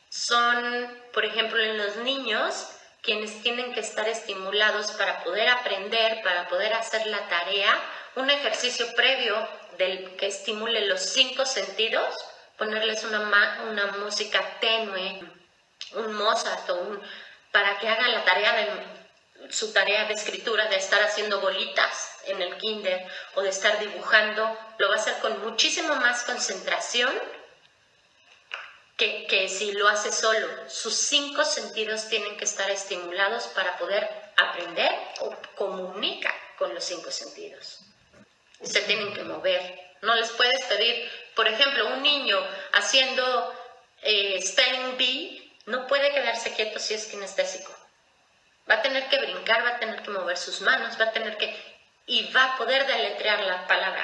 Son, 0.09 1.01
por 1.13 1.25
ejemplo, 1.25 1.61
en 1.61 1.77
los 1.77 1.97
niños, 1.97 2.67
quienes 3.01 3.41
tienen 3.41 3.73
que 3.73 3.81
estar 3.81 4.07
estimulados 4.07 4.91
para 4.91 5.23
poder 5.23 5.47
aprender, 5.49 6.21
para 6.23 6.47
poder 6.47 6.73
hacer 6.73 7.05
la 7.07 7.27
tarea, 7.27 7.73
un 8.15 8.29
ejercicio 8.29 8.93
previo 8.95 9.47
del 9.77 10.15
que 10.15 10.27
estimule 10.27 10.87
los 10.87 11.01
cinco 11.01 11.45
sentidos, 11.45 12.15
ponerles 12.57 13.03
una, 13.03 13.63
una 13.69 13.85
música 13.97 14.59
tenue, 14.59 15.21
un 15.93 16.13
Mozart 16.13 16.69
o 16.69 17.01
para 17.51 17.79
que 17.79 17.87
hagan 17.87 18.11
la 18.11 18.23
tarea 18.23 18.53
su 19.49 19.71
tarea 19.71 20.05
de 20.05 20.13
escritura, 20.13 20.67
de 20.67 20.77
estar 20.77 21.01
haciendo 21.01 21.39
bolitas 21.39 22.11
en 22.25 22.41
el 22.41 22.57
kinder 22.57 23.07
o 23.35 23.41
de 23.41 23.49
estar 23.49 23.79
dibujando, 23.79 24.57
lo 24.77 24.89
va 24.89 24.95
a 24.95 24.97
hacer 24.97 25.17
con 25.19 25.39
muchísimo 25.41 25.95
más 25.95 26.23
concentración 26.23 27.13
que, 28.97 29.27
que 29.27 29.47
si 29.47 29.71
lo 29.73 29.87
hace 29.87 30.11
solo. 30.11 30.47
Sus 30.69 30.95
cinco 30.95 31.45
sentidos 31.45 32.07
tienen 32.09 32.35
que 32.37 32.45
estar 32.45 32.69
estimulados 32.71 33.45
para 33.47 33.77
poder 33.77 34.09
aprender 34.35 34.91
o 35.19 35.35
comunicar 35.55 36.35
con 36.57 36.73
los 36.73 36.83
cinco 36.83 37.11
sentidos. 37.11 37.79
Se 38.61 38.81
tienen 38.81 39.13
que 39.13 39.23
mover. 39.23 39.79
No 40.01 40.15
les 40.15 40.31
puedes 40.31 40.63
pedir, 40.65 41.09
por 41.37 41.47
ejemplo, 41.47 41.87
un 41.93 42.01
niño 42.01 42.35
haciendo 42.73 43.53
eh, 44.01 44.43
bee 44.97 45.53
no 45.67 45.85
puede 45.85 46.11
quedarse 46.11 46.53
quieto 46.55 46.79
si 46.79 46.95
es 46.95 47.05
kinestésico. 47.05 47.71
Va 48.69 48.75
a 48.75 48.81
tener 48.81 49.07
que 49.07 49.19
brincar, 49.19 49.63
va 49.63 49.75
a 49.75 49.79
tener 49.79 50.01
que 50.01 50.09
mover 50.09 50.35
sus 50.35 50.61
manos, 50.61 50.99
va 50.99 51.05
a 51.05 51.11
tener 51.11 51.37
que... 51.37 51.55
y 52.07 52.31
va 52.33 52.43
a 52.43 52.57
poder 52.57 52.87
deletrear 52.87 53.41
la 53.41 53.67
palabra, 53.67 54.03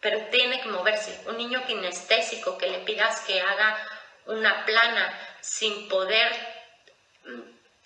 pero 0.00 0.26
tiene 0.26 0.60
que 0.60 0.68
moverse. 0.68 1.22
Un 1.26 1.36
niño 1.36 1.64
kinestésico 1.66 2.58
que 2.58 2.66
le 2.66 2.80
pidas 2.80 3.20
que 3.20 3.40
haga 3.40 3.88
una 4.26 4.66
plana 4.66 5.36
sin 5.40 5.88
poder 5.88 6.32
mm, 7.26 7.40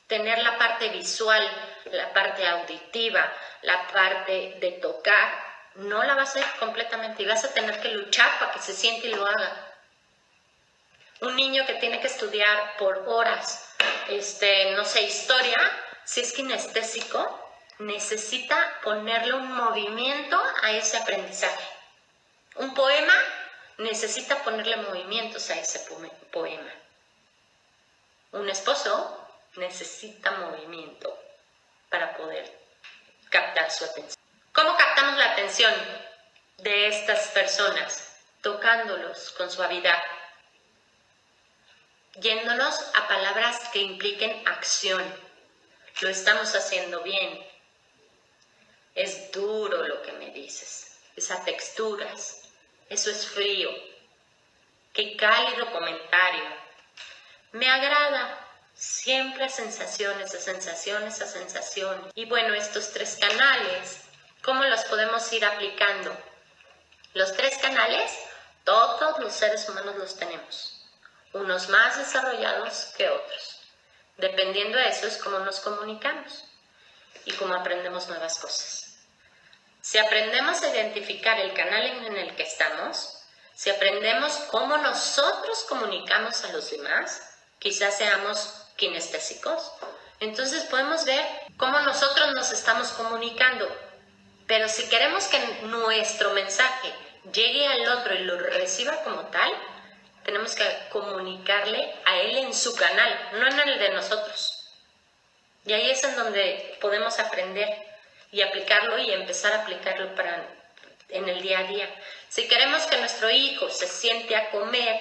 tener 0.06 0.38
la 0.38 0.56
parte 0.56 0.88
visual, 0.88 1.46
la 1.92 2.14
parte 2.14 2.46
auditiva, 2.49 3.30
la 3.60 3.87
parte 3.88 4.56
de 4.58 4.72
tocar, 4.80 5.50
no 5.76 6.02
la 6.02 6.14
vas 6.14 6.36
a 6.36 6.40
hacer 6.40 6.58
completamente 6.58 7.22
y 7.22 7.26
vas 7.26 7.44
a 7.44 7.54
tener 7.54 7.80
que 7.80 7.88
luchar 7.88 8.38
para 8.38 8.52
que 8.52 8.60
se 8.60 8.74
siente 8.74 9.08
y 9.08 9.14
lo 9.14 9.26
haga. 9.26 9.74
Un 11.20 11.36
niño 11.36 11.66
que 11.66 11.74
tiene 11.74 12.00
que 12.00 12.06
estudiar 12.06 12.76
por 12.78 13.04
horas, 13.06 13.74
este, 14.08 14.72
no 14.72 14.84
sé, 14.84 15.02
historia, 15.02 15.58
si 16.04 16.20
es 16.20 16.32
kinestésico, 16.32 17.40
necesita 17.78 18.80
ponerle 18.82 19.34
un 19.34 19.52
movimiento 19.52 20.40
a 20.62 20.72
ese 20.72 20.96
aprendizaje. 20.96 21.68
Un 22.56 22.74
poema 22.74 23.14
necesita 23.78 24.42
ponerle 24.42 24.76
movimientos 24.76 25.50
a 25.50 25.58
ese 25.58 25.80
poema. 26.30 26.72
Un 28.32 28.48
esposo 28.48 29.28
necesita 29.56 30.30
movimiento 30.32 31.18
para 31.88 32.16
poder 32.16 32.50
captar 33.30 33.70
su 33.70 33.84
atención. 33.84 34.19
¿Cómo 34.52 34.76
captamos 34.76 35.16
la 35.16 35.33
atención 35.33 35.73
de 36.59 36.88
estas 36.88 37.28
personas? 37.28 38.16
Tocándolos 38.42 39.30
con 39.33 39.50
suavidad, 39.50 40.02
yéndonos 42.21 42.80
a 42.95 43.07
palabras 43.07 43.69
que 43.73 43.80
impliquen 43.80 44.47
acción. 44.49 45.04
Lo 46.00 46.09
estamos 46.09 46.54
haciendo 46.54 47.02
bien. 47.02 47.47
Es 48.95 49.30
duro 49.30 49.87
lo 49.87 50.02
que 50.02 50.12
me 50.12 50.30
dices. 50.30 50.99
Es 51.14 51.30
a 51.30 51.45
texturas. 51.45 52.42
Eso 52.88 53.11
es 53.11 53.26
frío. 53.28 53.71
Qué 54.92 55.16
cálido 55.16 55.71
comentario. 55.71 56.45
Me 57.52 57.69
agrada. 57.69 58.47
Siempre 58.75 59.45
a 59.45 59.49
sensaciones, 59.49 60.35
a 60.35 60.40
sensaciones, 60.40 61.21
a 61.21 61.26
sensaciones. 61.26 62.11
Y 62.14 62.25
bueno, 62.25 62.54
estos 62.54 62.92
tres 62.92 63.19
canales, 63.21 64.10
¿cómo 64.42 64.64
los 64.64 64.85
podemos 64.85 65.32
ir 65.32 65.44
aplicando? 65.44 66.16
Los 67.14 67.32
tres 67.35 67.59
canales, 67.59 68.12
todos 68.64 69.18
los 69.18 69.32
seres 69.32 69.68
humanos 69.68 69.97
los 69.97 70.16
tenemos 70.16 70.80
unos 71.32 71.68
más 71.68 71.96
desarrollados 71.98 72.92
que 72.96 73.09
otros. 73.09 73.61
Dependiendo 74.16 74.76
de 74.76 74.88
eso 74.88 75.07
es 75.07 75.16
cómo 75.18 75.38
nos 75.40 75.61
comunicamos 75.61 76.44
y 77.24 77.33
cómo 77.33 77.55
aprendemos 77.55 78.09
nuevas 78.09 78.38
cosas. 78.38 78.96
Si 79.81 79.98
aprendemos 79.98 80.62
a 80.62 80.68
identificar 80.68 81.38
el 81.38 81.55
canal 81.55 81.85
en 81.85 82.16
el 82.16 82.37
que 82.37 82.42
estamos, 82.42 83.22
si 83.55 83.70
aprendemos 83.70 84.33
cómo 84.50 84.76
nosotros 84.79 85.64
comunicamos 85.68 86.44
a 86.44 86.53
los 86.53 86.70
demás, 86.70 87.22
quizás 87.59 87.96
seamos 87.96 88.66
kinestésicos, 88.76 89.72
entonces 90.18 90.64
podemos 90.64 91.05
ver 91.05 91.24
cómo 91.57 91.81
nosotros 91.81 92.35
nos 92.35 92.53
estamos 92.53 92.88
comunicando. 92.88 93.66
Pero 94.50 94.68
si 94.68 94.88
queremos 94.88 95.28
que 95.28 95.38
nuestro 95.62 96.32
mensaje 96.32 96.92
llegue 97.32 97.68
al 97.68 97.86
otro 97.86 98.16
y 98.16 98.24
lo 98.24 98.36
reciba 98.36 99.00
como 99.04 99.26
tal, 99.26 99.48
tenemos 100.24 100.56
que 100.56 100.64
comunicarle 100.88 101.94
a 102.04 102.16
él 102.16 102.36
en 102.38 102.52
su 102.52 102.74
canal, 102.74 103.28
no 103.34 103.46
en 103.46 103.60
el 103.60 103.78
de 103.78 103.90
nosotros. 103.90 104.72
Y 105.64 105.72
ahí 105.72 105.88
es 105.88 106.02
en 106.02 106.16
donde 106.16 106.76
podemos 106.80 107.20
aprender 107.20 107.68
y 108.32 108.40
aplicarlo 108.40 108.98
y 108.98 109.12
empezar 109.12 109.52
a 109.52 109.62
aplicarlo 109.62 110.16
para, 110.16 110.44
en 111.10 111.28
el 111.28 111.40
día 111.42 111.60
a 111.60 111.64
día. 111.68 111.88
Si 112.28 112.48
queremos 112.48 112.82
que 112.86 112.96
nuestro 112.96 113.30
hijo 113.30 113.70
se 113.70 113.86
siente 113.86 114.34
a 114.34 114.50
comer 114.50 115.00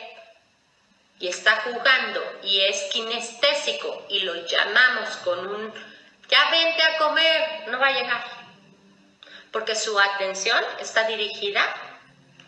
y 1.18 1.28
está 1.28 1.56
jugando 1.62 2.40
y 2.44 2.62
es 2.62 2.84
kinestésico 2.94 4.06
y 4.10 4.20
lo 4.20 4.46
llamamos 4.46 5.10
con 5.24 5.48
un 5.48 5.74
ya 6.30 6.52
vente 6.52 6.84
a 6.84 6.98
comer, 7.00 7.68
no 7.70 7.80
va 7.80 7.88
a 7.88 7.94
llegar. 7.94 8.39
Porque 9.52 9.76
su 9.76 10.00
atención 10.00 10.64
está 10.80 11.08
dirigida 11.08 11.62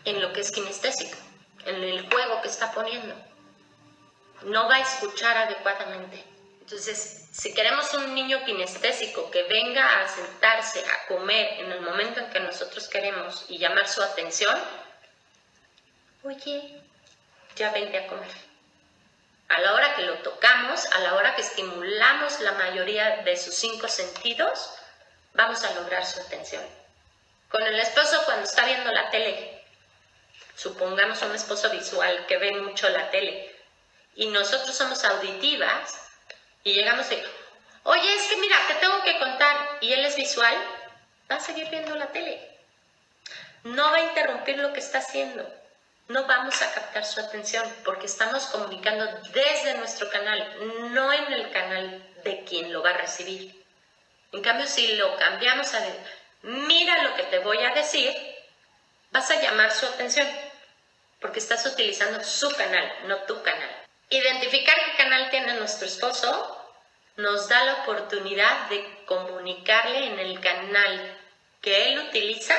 en 0.04 0.20
lo 0.20 0.32
que 0.32 0.40
es 0.40 0.50
kinestésico 0.50 1.16
en 1.66 1.82
el 1.82 2.10
juego 2.10 2.42
que 2.42 2.48
está 2.48 2.72
poniendo. 2.72 3.14
No 4.42 4.68
va 4.68 4.76
a 4.76 4.80
escuchar 4.80 5.36
adecuadamente. 5.36 6.24
Entonces, 6.60 7.28
si 7.32 7.54
queremos 7.54 7.92
un 7.94 8.14
niño 8.14 8.44
kinestésico 8.44 9.30
que 9.30 9.44
venga 9.44 10.00
a 10.00 10.08
sentarse 10.08 10.80
a 10.80 11.06
comer 11.06 11.60
en 11.60 11.72
el 11.72 11.80
momento 11.80 12.20
en 12.20 12.30
que 12.30 12.40
nosotros 12.40 12.88
queremos 12.88 13.44
y 13.48 13.58
llamar 13.58 13.88
su 13.88 14.02
atención, 14.02 14.58
oye, 16.24 16.80
ya 17.56 17.70
vente 17.72 17.98
a 17.98 18.06
comer. 18.06 18.30
A 19.48 19.60
la 19.60 19.74
hora 19.74 19.94
que 19.94 20.02
lo 20.02 20.14
tocamos, 20.18 20.86
a 20.86 21.00
la 21.00 21.14
hora 21.14 21.34
que 21.34 21.42
estimulamos 21.42 22.40
la 22.40 22.52
mayoría 22.52 23.18
de 23.18 23.36
sus 23.36 23.54
cinco 23.54 23.86
sentidos, 23.86 24.74
vamos 25.34 25.62
a 25.64 25.74
lograr 25.74 26.06
su 26.06 26.20
atención. 26.20 26.62
Con 27.52 27.62
el 27.62 27.78
esposo 27.78 28.22
cuando 28.24 28.44
está 28.44 28.64
viendo 28.64 28.90
la 28.90 29.10
tele, 29.10 29.62
supongamos 30.56 31.20
un 31.20 31.34
esposo 31.34 31.68
visual 31.68 32.24
que 32.24 32.38
ve 32.38 32.52
mucho 32.52 32.88
la 32.88 33.10
tele 33.10 33.54
y 34.16 34.28
nosotros 34.28 34.74
somos 34.74 35.04
auditivas 35.04 36.00
y 36.64 36.72
llegamos 36.72 37.12
y, 37.12 37.22
oye, 37.82 38.14
es 38.14 38.22
que 38.22 38.36
mira, 38.38 38.56
te 38.68 38.74
tengo 38.76 39.02
que 39.02 39.18
contar 39.18 39.78
y 39.82 39.92
él 39.92 40.02
es 40.06 40.16
visual, 40.16 40.56
va 41.30 41.36
a 41.36 41.40
seguir 41.40 41.68
viendo 41.68 41.94
la 41.94 42.06
tele. 42.06 42.40
No 43.64 43.90
va 43.90 43.98
a 43.98 44.04
interrumpir 44.04 44.56
lo 44.56 44.72
que 44.72 44.80
está 44.80 44.98
haciendo. 44.98 45.46
No 46.08 46.24
vamos 46.24 46.62
a 46.62 46.72
captar 46.72 47.04
su 47.04 47.20
atención 47.20 47.70
porque 47.84 48.06
estamos 48.06 48.46
comunicando 48.46 49.06
desde 49.34 49.74
nuestro 49.76 50.08
canal, 50.08 50.90
no 50.94 51.12
en 51.12 51.30
el 51.34 51.50
canal 51.50 52.02
de 52.24 52.44
quien 52.44 52.72
lo 52.72 52.82
va 52.82 52.90
a 52.90 52.98
recibir. 52.98 53.62
En 54.32 54.40
cambio, 54.40 54.66
si 54.66 54.96
lo 54.96 55.16
cambiamos 55.18 55.74
a, 55.74 55.80
mira 56.42 57.02
lo 57.02 57.14
que 57.14 57.24
te 57.24 57.38
voy 57.38 57.58
a 57.58 57.74
decir, 57.74 58.12
vas 59.10 59.30
a 59.30 59.40
llamar 59.40 59.72
su 59.72 59.86
atención 59.86 60.28
porque 61.20 61.38
estás 61.38 61.64
utilizando 61.66 62.22
su 62.24 62.50
canal, 62.56 62.90
no 63.06 63.18
tu 63.18 63.42
canal. 63.42 63.70
Identificar 64.10 64.76
qué 64.84 64.96
canal 64.96 65.30
tiene 65.30 65.54
nuestro 65.54 65.86
esposo 65.86 66.58
nos 67.16 67.48
da 67.48 67.64
la 67.64 67.74
oportunidad 67.82 68.68
de 68.68 69.04
comunicarle 69.06 70.06
en 70.06 70.18
el 70.18 70.40
canal 70.40 71.18
que 71.60 71.88
él 71.88 71.98
utiliza 72.00 72.54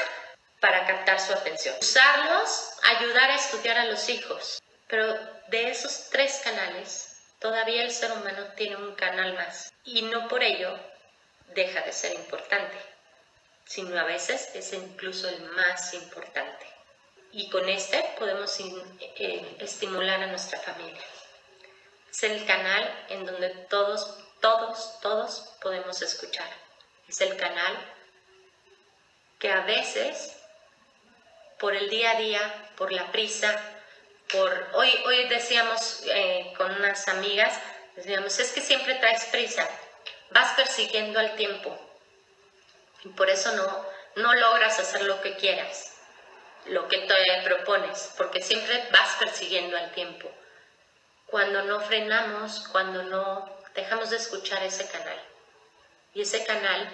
para 0.59 0.85
captar 0.85 1.19
su 1.19 1.33
atención. 1.33 1.75
Usarlos, 1.81 2.71
ayudar 2.83 3.31
a 3.31 3.35
estudiar 3.35 3.77
a 3.77 3.85
los 3.85 4.07
hijos. 4.09 4.61
Pero 4.87 5.13
de 5.47 5.69
esos 5.69 6.09
tres 6.09 6.41
canales, 6.43 7.17
todavía 7.39 7.83
el 7.83 7.91
ser 7.91 8.11
humano 8.11 8.45
tiene 8.55 8.77
un 8.77 8.95
canal 8.95 9.33
más. 9.33 9.73
Y 9.83 10.03
no 10.03 10.27
por 10.27 10.43
ello 10.43 10.79
deja 11.53 11.81
de 11.81 11.91
ser 11.91 12.13
importante, 12.13 12.77
sino 13.65 13.97
a 13.99 14.03
veces 14.03 14.49
es 14.53 14.73
incluso 14.73 15.27
el 15.27 15.41
más 15.51 15.93
importante 15.93 16.73
y 17.33 17.49
con 17.49 17.67
este 17.67 18.03
podemos 18.19 18.55
eh, 18.59 19.55
estimular 19.59 20.21
a 20.21 20.27
nuestra 20.27 20.59
familia. 20.59 21.01
Es 22.09 22.23
el 22.23 22.45
canal 22.45 23.05
en 23.09 23.25
donde 23.25 23.49
todos, 23.69 24.19
todos, 24.39 24.99
todos 25.01 25.55
podemos 25.59 25.99
escuchar. 26.03 26.47
Es 27.07 27.21
el 27.21 27.35
canal 27.35 27.75
que 29.39 29.51
a 29.51 29.61
veces, 29.61 30.37
por 31.57 31.75
el 31.75 31.89
día 31.89 32.11
a 32.11 32.15
día, 32.19 32.71
por 32.77 32.91
la 32.91 33.11
prisa, 33.11 33.59
por... 34.31 34.69
Hoy, 34.73 34.91
hoy 35.05 35.27
decíamos 35.27 36.03
eh, 36.13 36.53
con 36.55 36.71
unas 36.71 37.07
amigas, 37.07 37.59
decíamos, 37.95 38.37
es 38.37 38.51
que 38.51 38.61
siempre 38.61 38.93
traes 38.95 39.25
prisa, 39.25 39.67
vas 40.29 40.53
persiguiendo 40.53 41.19
al 41.19 41.35
tiempo 41.35 41.92
y 43.03 43.09
por 43.09 43.29
eso 43.29 43.51
no, 43.55 43.85
no 44.15 44.33
logras 44.33 44.79
hacer 44.79 45.03
lo 45.03 45.21
que 45.21 45.35
quieras 45.35 45.93
lo 46.65 46.87
que 46.87 46.99
te 46.99 47.41
propones, 47.43 48.13
porque 48.17 48.41
siempre 48.41 48.87
vas 48.91 49.15
persiguiendo 49.19 49.77
al 49.77 49.91
tiempo. 49.91 50.31
Cuando 51.27 51.63
no 51.63 51.81
frenamos, 51.81 52.67
cuando 52.69 53.03
no 53.03 53.49
dejamos 53.73 54.09
de 54.09 54.17
escuchar 54.17 54.63
ese 54.63 54.87
canal. 54.87 55.19
Y 56.13 56.21
ese 56.21 56.45
canal, 56.45 56.93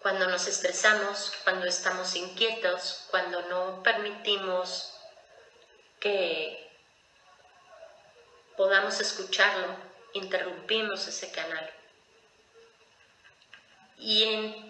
cuando 0.00 0.26
nos 0.28 0.46
estresamos, 0.46 1.32
cuando 1.44 1.66
estamos 1.66 2.16
inquietos, 2.16 3.06
cuando 3.10 3.42
no 3.42 3.82
permitimos 3.82 4.94
que 6.00 6.66
podamos 8.56 9.00
escucharlo, 9.00 9.76
interrumpimos 10.14 11.06
ese 11.06 11.30
canal. 11.30 11.70
¿Y 13.98 14.22
en 14.24 14.67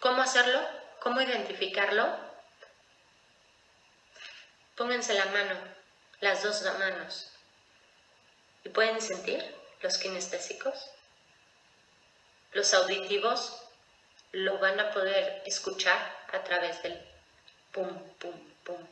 cómo 0.00 0.22
hacerlo? 0.22 0.60
¿Cómo 1.00 1.20
identificarlo? 1.20 2.18
Pónganse 4.76 5.14
la 5.14 5.26
mano, 5.26 5.56
las 6.20 6.42
dos 6.42 6.62
manos. 6.78 7.30
¿Y 8.64 8.70
pueden 8.70 9.00
sentir 9.00 9.54
los 9.82 9.98
kinestésicos? 9.98 10.90
Los 12.52 12.74
auditivos 12.74 13.62
lo 14.32 14.58
van 14.58 14.78
a 14.80 14.90
poder 14.90 15.42
escuchar 15.46 15.98
a 16.32 16.42
través 16.42 16.82
del 16.82 17.00
pum, 17.72 17.88
pum, 18.18 18.54
pum. 18.64 18.86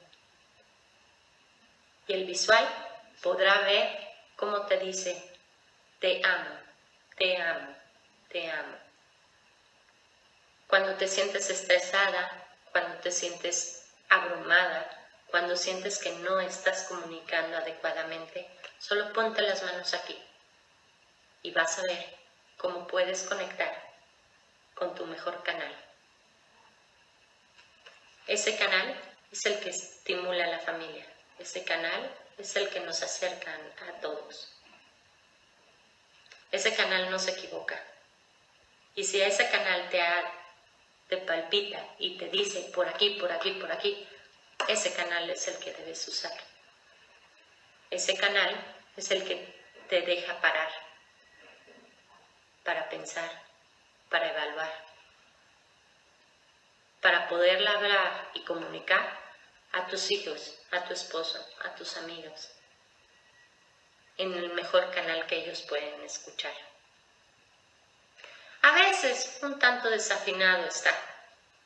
Y 2.07 2.13
el 2.15 2.25
visual 2.25 2.67
podrá 3.23 3.61
ver 3.61 4.09
cómo 4.37 4.67
te 4.67 4.79
dice, 4.79 5.37
te 6.01 6.25
amo, 6.25 6.59
te 7.17 7.37
amo, 7.37 7.77
te 8.29 8.51
amo. 8.51 8.88
Cuando 10.69 10.95
te 10.97 11.09
sientes 11.09 11.49
estresada, 11.49 12.47
cuando 12.73 12.99
te 12.99 13.11
sientes 13.11 13.87
abrumada, 14.11 15.09
cuando 15.29 15.57
sientes 15.57 15.99
que 15.99 16.11
no 16.13 16.41
estás 16.41 16.85
comunicando 16.85 17.57
adecuadamente, 17.57 18.47
solo 18.79 19.13
ponte 19.15 19.41
las 19.43 19.63
manos 19.63 19.95
aquí 19.95 20.23
y 21.43 21.53
vas 21.53 21.79
a 21.79 21.83
ver 21.83 22.15
cómo 22.59 22.87
puedes 22.87 23.23
conectar 23.23 23.83
con 24.75 24.95
tu 24.95 25.07
mejor 25.07 25.43
canal. 25.43 25.75
Ese 28.27 28.57
canal 28.59 29.01
es 29.33 29.47
el 29.47 29.61
que 29.61 29.71
estimula 29.71 30.45
a 30.45 30.49
la 30.49 30.59
familia, 30.59 31.07
ese 31.39 31.65
canal 31.65 32.15
es 32.37 32.55
el 32.57 32.69
que 32.69 32.81
nos 32.81 33.03
acerca 33.03 33.59
a 33.89 34.01
todos. 34.01 34.53
Ese 36.53 36.75
canal 36.75 37.11
no 37.11 37.19
se 37.19 37.31
equivoca. 37.31 37.83
Y 38.95 39.05
si 39.05 39.21
ese 39.21 39.49
canal 39.49 39.89
te, 39.91 40.03
te 41.09 41.17
palpita 41.19 41.95
y 41.99 42.17
te 42.19 42.29
dice 42.29 42.71
por 42.75 42.87
aquí, 42.89 43.11
por 43.19 43.33
aquí, 43.33 43.53
por 43.53 43.73
aquí, 43.73 44.07
ese 44.69 44.93
canal 44.95 45.29
es 45.31 45.49
el 45.49 45.59
que 45.59 45.73
debes 45.73 46.07
usar. 46.07 46.33
Ese 47.91 48.17
canal 48.17 48.55
es 48.97 49.11
el 49.11 49.25
que 49.25 49.55
te 49.89 50.03
deja 50.03 50.41
parar 50.41 50.71
para 52.63 52.89
pensar, 52.91 53.31
para 54.11 54.31
evaluar, 54.31 54.85
para 57.01 57.29
poder 57.29 57.67
hablar 57.67 58.31
y 58.35 58.45
comunicar 58.45 59.19
a 59.73 59.87
tus 59.87 60.11
hijos, 60.11 60.59
a 60.71 60.85
tu 60.85 60.93
esposo, 60.93 61.43
a 61.65 61.75
tus 61.75 61.97
amigos, 61.97 62.51
en 64.19 64.35
el 64.35 64.53
mejor 64.53 64.91
canal 64.91 65.27
que 65.27 65.37
ellos 65.37 65.63
pueden 65.63 66.03
escuchar. 66.03 66.53
A 68.63 68.73
veces 68.73 69.39
un 69.43 69.59
tanto 69.59 69.89
desafinado 69.91 70.67
está, 70.67 70.95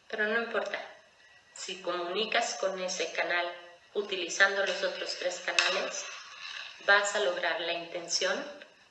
pero 0.09 0.27
no 0.27 0.43
importa. 0.43 0.79
Si 1.55 1.81
comunicas 1.83 2.55
con 2.61 2.81
ese 2.83 3.13
canal 3.13 3.47
utilizando 3.95 4.65
los 4.65 4.83
otros 4.83 5.17
tres 5.19 5.43
canales, 5.45 6.05
vas 6.87 7.15
a 7.15 7.21
lograr 7.21 7.61
la 7.61 7.73
intención 7.73 8.43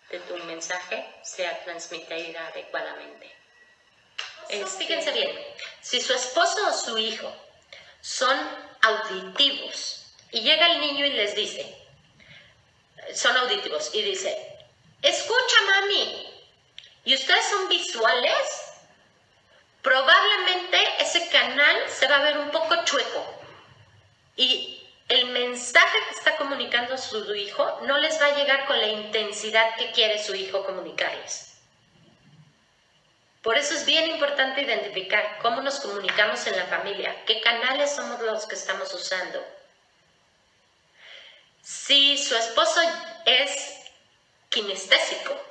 de 0.09 0.19
tu 0.19 0.37
mensaje 0.45 1.05
sea 1.23 1.63
transmitida 1.63 2.47
adecuadamente. 2.47 3.33
fíjense 4.77 5.11
bien, 5.11 5.31
si 5.81 6.01
su 6.01 6.13
esposo 6.13 6.67
o 6.67 6.73
su 6.73 6.97
hijo 6.97 7.33
son 8.01 8.37
auditivos 8.81 10.05
y 10.31 10.41
llega 10.41 10.67
el 10.67 10.81
niño 10.81 11.05
y 11.05 11.13
les 11.13 11.35
dice, 11.35 11.77
son 13.13 13.35
auditivos 13.37 13.91
y 13.93 14.01
dice, 14.01 14.35
escucha 15.01 15.55
mami, 15.67 16.30
y 17.03 17.15
ustedes 17.15 17.45
son 17.49 17.67
visuales, 17.67 18.73
probablemente 19.81 20.77
ese 20.99 21.29
canal 21.29 21.89
se 21.89 22.07
va 22.07 22.17
a 22.17 22.23
ver 22.23 22.37
un 22.37 22.51
poco 22.51 22.75
chueco 22.85 23.41
y 24.35 24.77
el 25.07 25.27
mensaje 25.27 25.97
que 26.07 26.15
está 26.15 26.37
comunicando 26.37 26.97
su 26.97 27.33
hijo 27.35 27.81
no 27.83 27.97
les 27.97 28.21
va 28.21 28.27
a 28.27 28.35
llegar 28.35 28.65
con 28.65 28.79
la 28.79 28.87
intensidad 28.87 29.75
que 29.75 29.91
quiere 29.91 30.23
su 30.23 30.35
hijo 30.35 30.65
comunicarles. 30.65 31.51
Por 33.41 33.57
eso 33.57 33.73
es 33.73 33.85
bien 33.85 34.11
importante 34.11 34.61
identificar 34.61 35.39
cómo 35.41 35.61
nos 35.61 35.79
comunicamos 35.79 36.45
en 36.45 36.55
la 36.55 36.67
familia, 36.67 37.25
qué 37.25 37.41
canales 37.41 37.95
somos 37.95 38.21
los 38.21 38.45
que 38.45 38.53
estamos 38.53 38.93
usando. 38.93 39.43
Si 41.63 42.17
su 42.17 42.35
esposo 42.35 42.79
es 43.25 43.79
kinestésico 44.49 45.50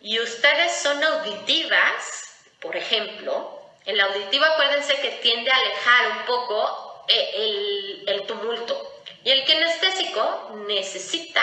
y 0.00 0.18
ustedes 0.20 0.72
son 0.76 1.02
auditivas, 1.02 2.24
por 2.60 2.76
ejemplo, 2.76 3.60
el 3.84 4.00
auditivo 4.00 4.44
acuérdense 4.44 5.00
que 5.00 5.10
tiende 5.22 5.50
a 5.50 5.56
alejar 5.56 6.10
un 6.12 6.26
poco 6.26 7.04
eh, 7.08 8.04
el, 8.06 8.26
tumulto. 8.26 9.02
Y 9.24 9.30
el 9.30 9.44
kinestésico 9.44 10.52
necesita 10.66 11.42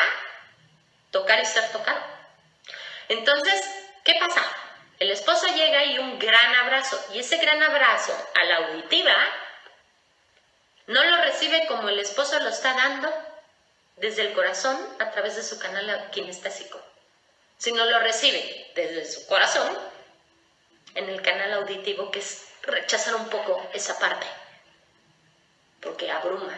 tocar 1.11 1.39
y 1.39 1.45
ser 1.45 1.71
tocado. 1.71 2.01
Entonces, 3.09 3.63
¿qué 4.03 4.15
pasa? 4.19 4.43
El 4.99 5.11
esposo 5.11 5.47
llega 5.47 5.85
y 5.85 5.99
un 5.99 6.17
gran 6.17 6.55
abrazo. 6.55 6.99
Y 7.13 7.19
ese 7.19 7.37
gran 7.37 7.61
abrazo 7.61 8.13
a 8.35 8.43
la 8.45 8.57
auditiva 8.57 9.15
no 10.87 11.03
lo 11.03 11.17
recibe 11.17 11.67
como 11.67 11.89
el 11.89 11.99
esposo 11.99 12.39
lo 12.39 12.49
está 12.49 12.73
dando 12.73 13.13
desde 13.97 14.21
el 14.21 14.33
corazón 14.33 14.77
a 14.99 15.11
través 15.11 15.35
de 15.35 15.43
su 15.43 15.59
canal 15.59 16.09
kinestésico, 16.11 16.79
sino 17.57 17.85
lo 17.85 17.99
recibe 17.99 18.71
desde 18.75 19.05
su 19.05 19.25
corazón 19.27 19.77
en 20.95 21.09
el 21.09 21.21
canal 21.21 21.53
auditivo, 21.53 22.11
que 22.11 22.19
es 22.19 22.47
rechazar 22.63 23.15
un 23.15 23.29
poco 23.29 23.69
esa 23.73 23.97
parte 23.99 24.27
porque 25.81 26.11
abruma. 26.11 26.57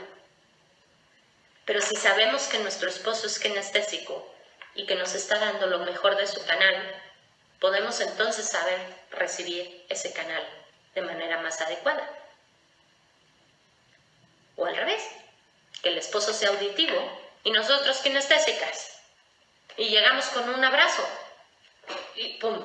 Pero 1.66 1.82
si 1.82 1.96
sabemos 1.96 2.48
que 2.48 2.60
nuestro 2.60 2.90
esposo 2.90 3.28
es 3.28 3.40
kinestésico 3.40 4.34
y 4.76 4.86
que 4.86 4.96
nos 4.96 5.14
está 5.14 5.38
dando 5.38 5.68
lo 5.68 5.80
mejor 5.80 6.16
de 6.16 6.26
su 6.26 6.44
canal, 6.46 7.02
podemos 7.60 8.00
entonces 8.00 8.50
saber 8.50 8.80
recibir 9.12 9.86
ese 9.90 10.14
canal 10.14 10.44
de 10.96 11.02
manera 11.02 11.42
más 11.42 11.62
adecuada. 11.62 12.10
O 14.56 14.66
al 14.66 14.76
revés, 14.76 15.04
que 15.84 15.90
el 15.90 15.98
esposo 15.98 16.34
sea 16.34 16.50
auditivo 16.50 16.98
y 17.44 17.52
nosotros 17.52 17.98
kinestésicas. 18.00 18.99
Y 19.80 19.88
llegamos 19.88 20.26
con 20.26 20.50
un 20.50 20.62
abrazo 20.62 21.08
y 22.16 22.34
¡pum! 22.34 22.60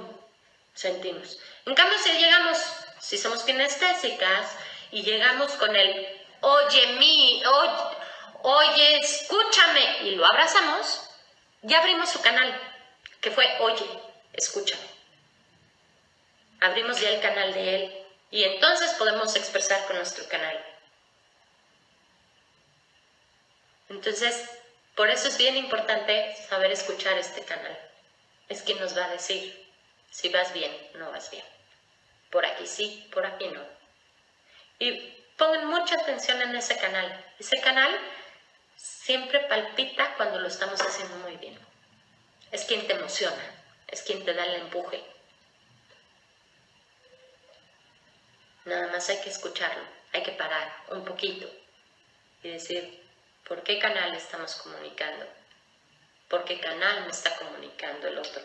Sentimos. 0.74 1.38
En 1.64 1.74
cambio, 1.76 1.96
si 1.96 2.10
llegamos, 2.10 2.58
si 2.98 3.16
somos 3.16 3.44
kinestésicas 3.44 4.56
y 4.90 5.04
llegamos 5.04 5.52
con 5.52 5.76
el 5.76 6.08
oye, 6.40 6.86
mi, 6.98 7.40
oye, 7.46 7.96
oye, 8.42 8.98
escúchame, 8.98 10.02
y 10.02 10.16
lo 10.16 10.26
abrazamos, 10.26 11.08
ya 11.62 11.78
abrimos 11.78 12.10
su 12.10 12.20
canal, 12.20 12.60
que 13.20 13.30
fue, 13.30 13.46
oye, 13.60 13.86
escúchame. 14.32 14.82
Abrimos 16.62 17.00
ya 17.00 17.10
el 17.10 17.20
canal 17.20 17.54
de 17.54 17.76
él 17.76 18.04
y 18.32 18.42
entonces 18.42 18.92
podemos 18.94 19.36
expresar 19.36 19.86
con 19.86 19.96
nuestro 19.96 20.26
canal. 20.28 20.64
Entonces, 23.88 24.50
por 24.94 25.10
eso 25.10 25.28
es 25.28 25.38
bien 25.38 25.56
importante 25.56 26.36
saber 26.48 26.70
escuchar 26.70 27.18
este 27.18 27.42
canal. 27.44 27.78
Es 28.48 28.62
quien 28.62 28.78
nos 28.78 28.96
va 28.96 29.06
a 29.06 29.10
decir 29.10 29.64
si 30.10 30.28
vas 30.28 30.52
bien, 30.52 30.72
no 30.94 31.10
vas 31.10 31.30
bien. 31.30 31.44
Por 32.30 32.46
aquí 32.46 32.66
sí, 32.66 33.08
por 33.12 33.26
aquí 33.26 33.48
no. 33.48 33.62
Y 34.78 35.14
Pongan 35.36 35.66
mucha 35.66 35.96
atención 35.96 36.40
en 36.42 36.54
ese 36.54 36.76
canal. 36.76 37.24
Ese 37.38 37.60
canal 37.60 37.90
siempre 38.76 39.40
palpita 39.40 40.14
cuando 40.16 40.38
lo 40.38 40.46
estamos 40.46 40.80
haciendo 40.80 41.16
muy 41.16 41.36
bien. 41.36 41.58
Es 42.52 42.64
quien 42.64 42.86
te 42.86 42.92
emociona, 42.92 43.42
es 43.88 44.02
quien 44.02 44.24
te 44.24 44.32
da 44.32 44.44
el 44.44 44.62
empuje. 44.62 45.02
Nada 48.64 48.92
más 48.92 49.08
hay 49.08 49.20
que 49.20 49.30
escucharlo, 49.30 49.82
hay 50.12 50.22
que 50.22 50.32
parar 50.32 50.72
un 50.88 51.04
poquito 51.04 51.50
y 52.42 52.50
decir, 52.50 53.03
¿por 53.44 53.62
qué 53.62 53.78
canal 53.78 54.14
estamos 54.14 54.54
comunicando? 54.56 55.26
¿Por 56.28 56.44
qué 56.44 56.60
canal 56.60 57.04
me 57.04 57.10
está 57.10 57.36
comunicando 57.36 58.08
el 58.08 58.18
otro, 58.18 58.42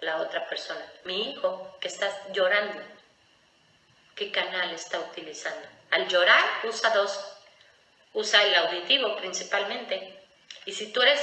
la 0.00 0.18
otra 0.18 0.48
persona? 0.48 0.84
Mi 1.04 1.30
hijo 1.30 1.76
que 1.80 1.88
está 1.88 2.10
llorando, 2.32 2.80
¿qué 4.14 4.30
canal 4.30 4.72
está 4.72 4.98
utilizando? 4.98 5.68
Al 5.90 6.08
llorar, 6.08 6.44
usa 6.64 6.90
dos. 6.90 7.38
Usa 8.14 8.42
el 8.42 8.54
auditivo 8.54 9.16
principalmente. 9.16 10.18
Y 10.64 10.72
si 10.72 10.92
tú 10.92 11.02
eres 11.02 11.20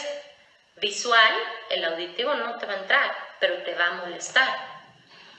visual, 0.77 1.33
el 1.69 1.83
auditivo 1.85 2.33
no 2.35 2.57
te 2.57 2.65
va 2.65 2.73
a 2.73 2.79
entrar, 2.79 3.17
pero 3.39 3.63
te 3.63 3.75
va 3.75 3.87
a 3.87 3.93
molestar. 3.93 4.69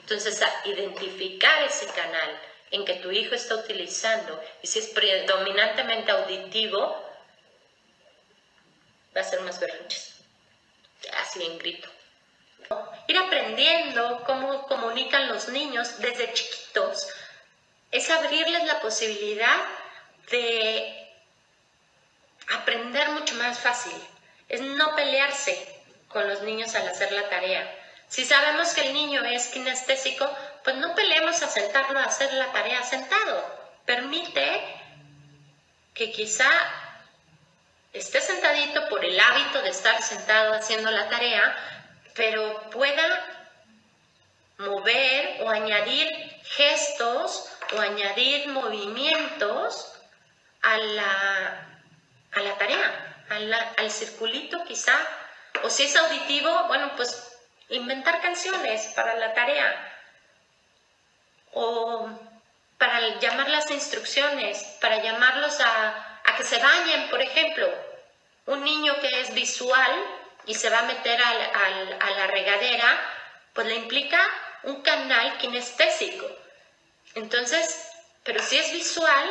Entonces, 0.01 0.43
identificar 0.65 1.63
ese 1.63 1.87
canal 1.93 2.41
en 2.71 2.85
que 2.85 2.95
tu 2.95 3.11
hijo 3.11 3.35
está 3.35 3.57
utilizando, 3.57 4.41
y 4.63 4.67
si 4.67 4.79
es 4.79 4.89
predominantemente 4.89 6.11
auditivo, 6.13 7.10
va 9.16 9.20
a 9.20 9.25
ser 9.25 9.40
más 9.40 9.59
berrinches, 9.61 10.16
así 11.23 11.44
en 11.44 11.59
grito. 11.59 11.88
Ir 13.09 13.18
aprendiendo 13.18 14.23
cómo 14.25 14.62
comunican 14.66 15.29
los 15.29 15.49
niños 15.49 15.99
desde 15.99 16.33
chiquitos 16.33 17.09
es 17.90 18.09
abrirles 18.11 18.64
la 18.64 18.81
posibilidad 18.81 19.57
de 20.31 21.09
aprender 22.55 23.09
mucho 23.11 23.35
más 23.35 23.59
fácil, 23.59 23.92
es 24.49 24.61
no 24.61 24.94
pelearse 24.94 25.83
con 26.09 26.29
los 26.29 26.42
niños 26.42 26.75
al 26.75 26.88
hacer 26.88 27.11
la 27.12 27.29
tarea. 27.29 27.77
Si 28.09 28.25
sabemos 28.25 28.73
que 28.75 28.83
el 28.83 28.92
niño 28.92 29.25
es 29.25 29.49
kinestésico, 29.49 30.29
pues 30.64 30.77
no 30.77 30.94
peleemos 30.94 31.42
a 31.42 31.49
sentarlo 31.49 31.99
a 31.99 32.05
hacer 32.05 32.33
la 32.35 32.51
tarea 32.53 32.83
sentado. 32.83 33.70
Permite 33.85 34.62
que 35.94 36.11
quizá 36.11 36.51
esté 37.92 38.20
sentadito 38.20 38.88
por 38.88 39.05
el 39.05 39.18
hábito 39.18 39.62
de 39.62 39.70
estar 39.70 40.00
sentado 40.03 40.55
haciendo 40.55 40.90
la 40.90 41.09
tarea, 41.09 41.57
pero 42.14 42.70
pueda 42.70 43.26
mover 44.59 45.42
o 45.42 45.48
añadir 45.48 46.09
gestos 46.44 47.50
o 47.74 47.81
añadir 47.81 48.48
movimientos 48.48 49.92
a 50.62 50.76
la, 50.76 51.81
a 52.33 52.40
la 52.40 52.59
tarea, 52.59 53.26
al 53.76 53.90
circulito 53.90 54.64
quizá. 54.64 54.96
O 55.62 55.70
si 55.70 55.85
es 55.85 55.96
auditivo, 55.96 56.64
bueno, 56.68 56.92
pues 56.96 57.38
inventar 57.68 58.20
canciones 58.20 58.92
para 58.94 59.14
la 59.16 59.33
tarea 59.35 59.87
o 61.53 62.09
para 62.79 63.18
llamar 63.18 63.48
las 63.50 63.70
instrucciones, 63.70 64.62
para 64.81 65.03
llamarlos 65.03 65.61
a, 65.61 66.10
a 66.31 66.37
que 66.37 66.45
se 66.45 66.59
bañen, 66.59 67.11
por 67.11 67.21
ejemplo. 67.21 67.69
Un 68.47 68.64
niño 68.64 68.99
que 69.01 69.21
es 69.21 69.35
visual 69.35 69.93
y 70.47 70.55
se 70.55 70.71
va 70.71 70.81
a 70.81 70.83
meter 70.83 71.21
a 71.23 72.11
la 72.11 72.27
regadera, 72.27 72.99
pues 73.53 73.66
le 73.66 73.77
implica 73.77 74.21
un 74.62 74.83
canal 74.83 75.38
kinestésico. 75.38 76.27
Entonces, 77.14 77.90
pero 78.25 78.43
si 78.43 78.59
es 78.59 78.73
visual, 78.73 79.31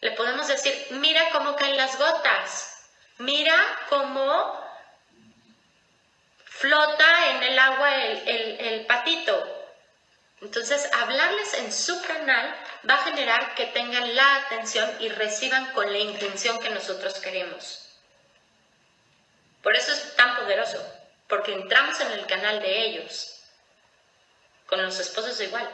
le 0.00 0.12
podemos 0.12 0.48
decir, 0.48 0.74
mira 0.90 1.30
cómo 1.30 1.54
caen 1.56 1.76
las 1.76 1.98
gotas, 1.98 2.88
mira 3.18 3.56
cómo 3.88 4.60
flota 6.44 7.30
en 7.30 7.42
el 7.42 7.58
agua 7.58 7.94
el, 7.94 8.86
patito. 8.86 9.61
Entonces, 10.42 10.90
hablarles 10.92 11.54
en 11.54 11.72
su 11.72 12.02
canal 12.02 12.56
va 12.88 12.94
a 12.94 13.04
generar 13.04 13.54
que 13.54 13.66
tengan 13.66 14.16
la 14.16 14.36
atención 14.36 14.90
y 15.00 15.08
reciban 15.08 15.72
con 15.72 15.90
la 15.90 15.98
intención 15.98 16.58
que 16.58 16.68
nosotros 16.70 17.20
queremos. 17.20 17.88
Por 19.62 19.76
eso 19.76 19.92
es 19.92 20.16
tan 20.16 20.34
poderoso, 20.34 20.84
porque 21.28 21.52
entramos 21.52 22.00
en 22.00 22.10
el 22.10 22.26
canal 22.26 22.60
de 22.60 22.86
ellos. 22.86 23.40
Con 24.66 24.82
los 24.82 24.98
esposos 24.98 25.40
igual. 25.40 25.68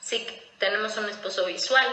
Si 0.00 0.26
tenemos 0.58 0.96
un 0.96 1.08
esposo 1.08 1.44
visual, 1.44 1.88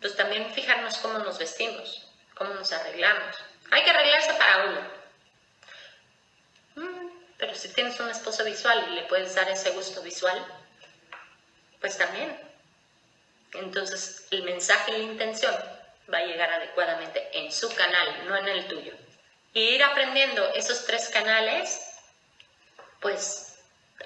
pues 0.00 0.14
también 0.14 0.54
fijarnos 0.54 0.98
cómo 0.98 1.18
nos 1.18 1.36
vestimos, 1.36 2.06
cómo 2.36 2.54
nos 2.54 2.72
arreglamos. 2.72 3.36
Hay 3.72 3.82
que 3.82 3.90
arreglarse 3.90 4.34
para 4.34 4.66
uno. 4.66 5.01
Pero 7.42 7.56
si 7.56 7.70
tienes 7.70 7.98
un 7.98 8.08
esposo 8.08 8.44
visual 8.44 8.86
y 8.88 8.94
le 8.94 9.02
puedes 9.02 9.34
dar 9.34 9.50
ese 9.50 9.70
gusto 9.70 10.00
visual, 10.00 10.46
pues 11.80 11.98
también. 11.98 12.38
Entonces 13.54 14.28
el 14.30 14.44
mensaje 14.44 14.92
y 14.92 14.98
la 14.98 15.12
intención 15.12 15.52
va 16.12 16.18
a 16.18 16.24
llegar 16.24 16.52
adecuadamente 16.52 17.36
en 17.36 17.50
su 17.50 17.68
canal, 17.74 18.28
no 18.28 18.36
en 18.36 18.46
el 18.46 18.68
tuyo. 18.68 18.94
Y 19.54 19.60
ir 19.60 19.82
aprendiendo 19.82 20.54
esos 20.54 20.84
tres 20.84 21.08
canales, 21.08 21.82
pues 23.00 23.56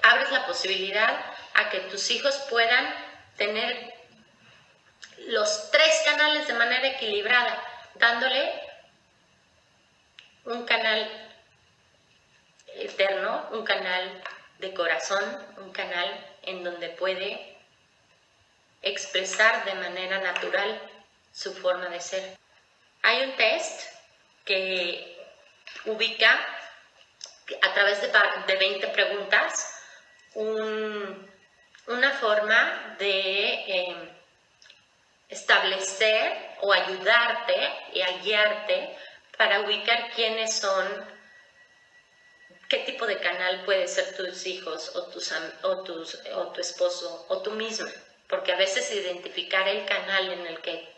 abres 0.01 0.31
la 0.31 0.47
posibilidad 0.47 1.23
a 1.53 1.69
que 1.69 1.81
tus 1.91 2.09
hijos 2.09 2.35
puedan 2.49 2.91
tener 3.37 3.93
los 5.27 5.69
tres 5.69 6.01
canales 6.05 6.47
de 6.47 6.55
manera 6.55 6.87
equilibrada, 6.87 7.63
dándole 7.99 8.51
un 10.45 10.65
canal 10.65 11.26
eterno, 12.79 13.47
un 13.51 13.63
canal 13.63 14.21
de 14.59 14.73
corazón, 14.73 15.23
un 15.57 15.71
canal 15.71 16.09
en 16.43 16.63
donde 16.63 16.89
puede 16.89 17.57
expresar 18.81 19.65
de 19.65 19.75
manera 19.75 20.19
natural 20.19 20.81
su 21.31 21.53
forma 21.53 21.87
de 21.89 21.99
ser. 21.99 22.37
Hay 23.03 23.23
un 23.23 23.35
test 23.35 23.89
que 24.45 25.17
ubica 25.85 26.39
a 27.61 27.73
través 27.73 28.01
de, 28.01 28.55
20 28.57 28.87
preguntas 28.89 29.73
una 30.35 32.11
forma 32.19 32.95
de 32.99 33.63
em, 33.67 34.09
establecer 35.29 36.55
o 36.61 36.73
ayudarte 36.73 37.55
y 37.93 38.01
guiarte 38.23 38.97
para 39.37 39.61
ubicar 39.61 40.11
quiénes 40.11 40.59
son, 40.59 41.16
qué 42.69 42.79
tipo 42.79 43.05
de 43.05 43.19
canal 43.19 43.63
puede 43.65 43.87
ser 43.87 44.15
tus 44.15 44.45
hijos 44.45 44.91
o, 44.95 45.03
tus, 45.07 45.31
o, 45.63 45.83
tus, 45.83 46.17
o 46.33 46.51
tu 46.51 46.61
esposo 46.61 47.25
o 47.29 47.41
tú 47.41 47.51
misma. 47.51 47.91
Porque 48.27 48.51
a 48.51 48.57
veces 48.57 48.91
identificar 48.91 49.67
el 49.67 49.85
canal 49.85 50.31
en 50.31 50.47
el 50.47 50.61
que 50.61 50.93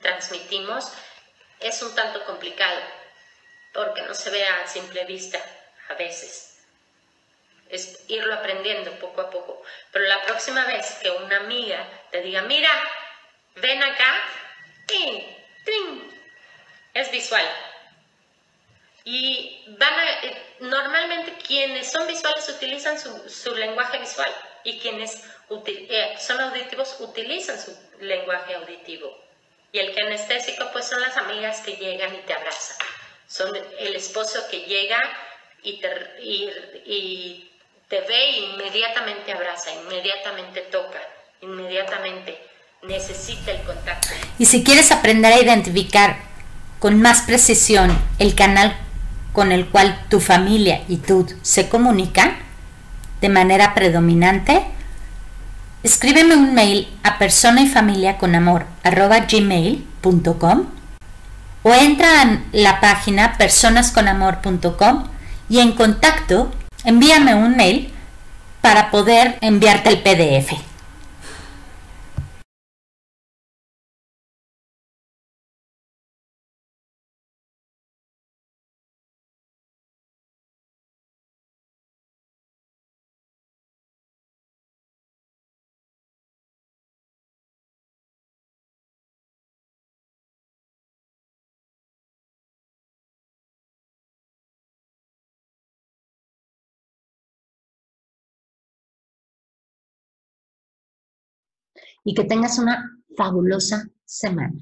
transmitimos 0.00 0.92
es 1.60 1.80
un 1.82 1.94
tanto 1.94 2.24
complicado, 2.24 2.80
porque 3.72 4.02
no 4.02 4.14
se 4.14 4.30
ve 4.30 4.44
a 4.44 4.66
simple 4.66 5.04
vista 5.04 5.40
a 5.88 5.94
veces. 5.94 6.58
Es 7.68 8.04
irlo 8.08 8.34
aprendiendo 8.34 8.98
poco 8.98 9.20
a 9.20 9.30
poco. 9.30 9.62
Pero 9.92 10.04
la 10.06 10.22
próxima 10.22 10.64
vez 10.66 10.98
que 11.00 11.10
una 11.10 11.38
amiga 11.38 11.88
te 12.10 12.20
diga, 12.20 12.42
mira, 12.42 12.70
ven 13.56 13.82
acá. 13.82 14.22
¡ting! 14.86 15.34
es 16.94 17.10
visual. 17.10 17.44
Y 19.04 19.64
van 19.78 19.92
a, 19.92 20.26
eh, 20.26 20.42
normalmente 20.60 21.34
quienes 21.46 21.92
son 21.92 22.06
visuales 22.06 22.48
utilizan 22.48 22.96
su, 22.98 23.54
lenguaje 23.54 23.98
visual 23.98 24.30
y 24.64 24.78
quienes 24.78 25.22
eh, 25.66 26.14
son 26.18 26.40
auditivos 26.40 26.96
utilizan 27.00 27.60
su 27.60 27.76
lenguaje 28.00 28.54
auditivo. 28.54 29.14
Y 29.72 29.78
el 29.78 29.94
kinestésico 29.94 30.70
pues 30.72 30.86
son 30.86 31.00
las 31.02 31.16
amigas 31.18 31.60
que 31.60 31.76
llegan 31.76 32.14
y 32.14 32.18
te 32.18 32.32
abrazan. 32.32 32.78
Son 33.26 33.54
el 33.78 33.96
esposo 33.96 34.38
que 34.50 34.60
llega 34.60 34.98
y 35.62 35.80
te, 35.80 35.88
y 36.86 37.50
te 37.88 38.00
ve 38.00 38.14
e 38.14 38.38
inmediatamente 38.38 39.32
abraza, 39.32 39.70
inmediatamente 39.72 40.62
toca, 40.62 41.00
inmediatamente 41.42 42.38
necesita 42.82 43.50
el 43.50 43.62
contacto. 43.62 44.08
Y 44.38 44.46
si 44.46 44.64
quieres 44.64 44.92
aprender 44.92 45.32
a 45.32 45.40
identificar 45.40 46.16
con 46.78 47.00
más 47.00 47.22
precisión 47.22 47.96
el 48.18 48.34
canal 48.34 48.76
con 49.34 49.52
el 49.52 49.66
cual 49.66 50.00
tu 50.08 50.20
familia 50.20 50.82
y 50.88 50.96
tú 50.98 51.26
se 51.42 51.68
comunican 51.68 52.36
de 53.20 53.28
manera 53.28 53.74
predominante, 53.74 54.64
escríbeme 55.82 56.36
un 56.36 56.54
mail 56.54 56.88
a 57.02 57.18
persona 57.18 57.60
y 57.60 57.68
familia 57.68 58.16
con 58.16 58.34
amor 58.34 58.64
gmail.com 58.84 60.66
o 61.64 61.74
entra 61.74 62.22
en 62.22 62.44
la 62.52 62.80
página 62.80 63.36
personasconamor.com 63.36 65.04
y 65.48 65.58
en 65.58 65.72
contacto 65.72 66.52
envíame 66.84 67.34
un 67.34 67.56
mail 67.56 67.92
para 68.60 68.92
poder 68.92 69.36
enviarte 69.40 69.90
el 69.90 70.00
PDF. 70.02 70.73
Y 102.04 102.14
que 102.14 102.24
tengas 102.24 102.58
una 102.58 102.90
fabulosa 103.16 103.88
semana. 104.04 104.54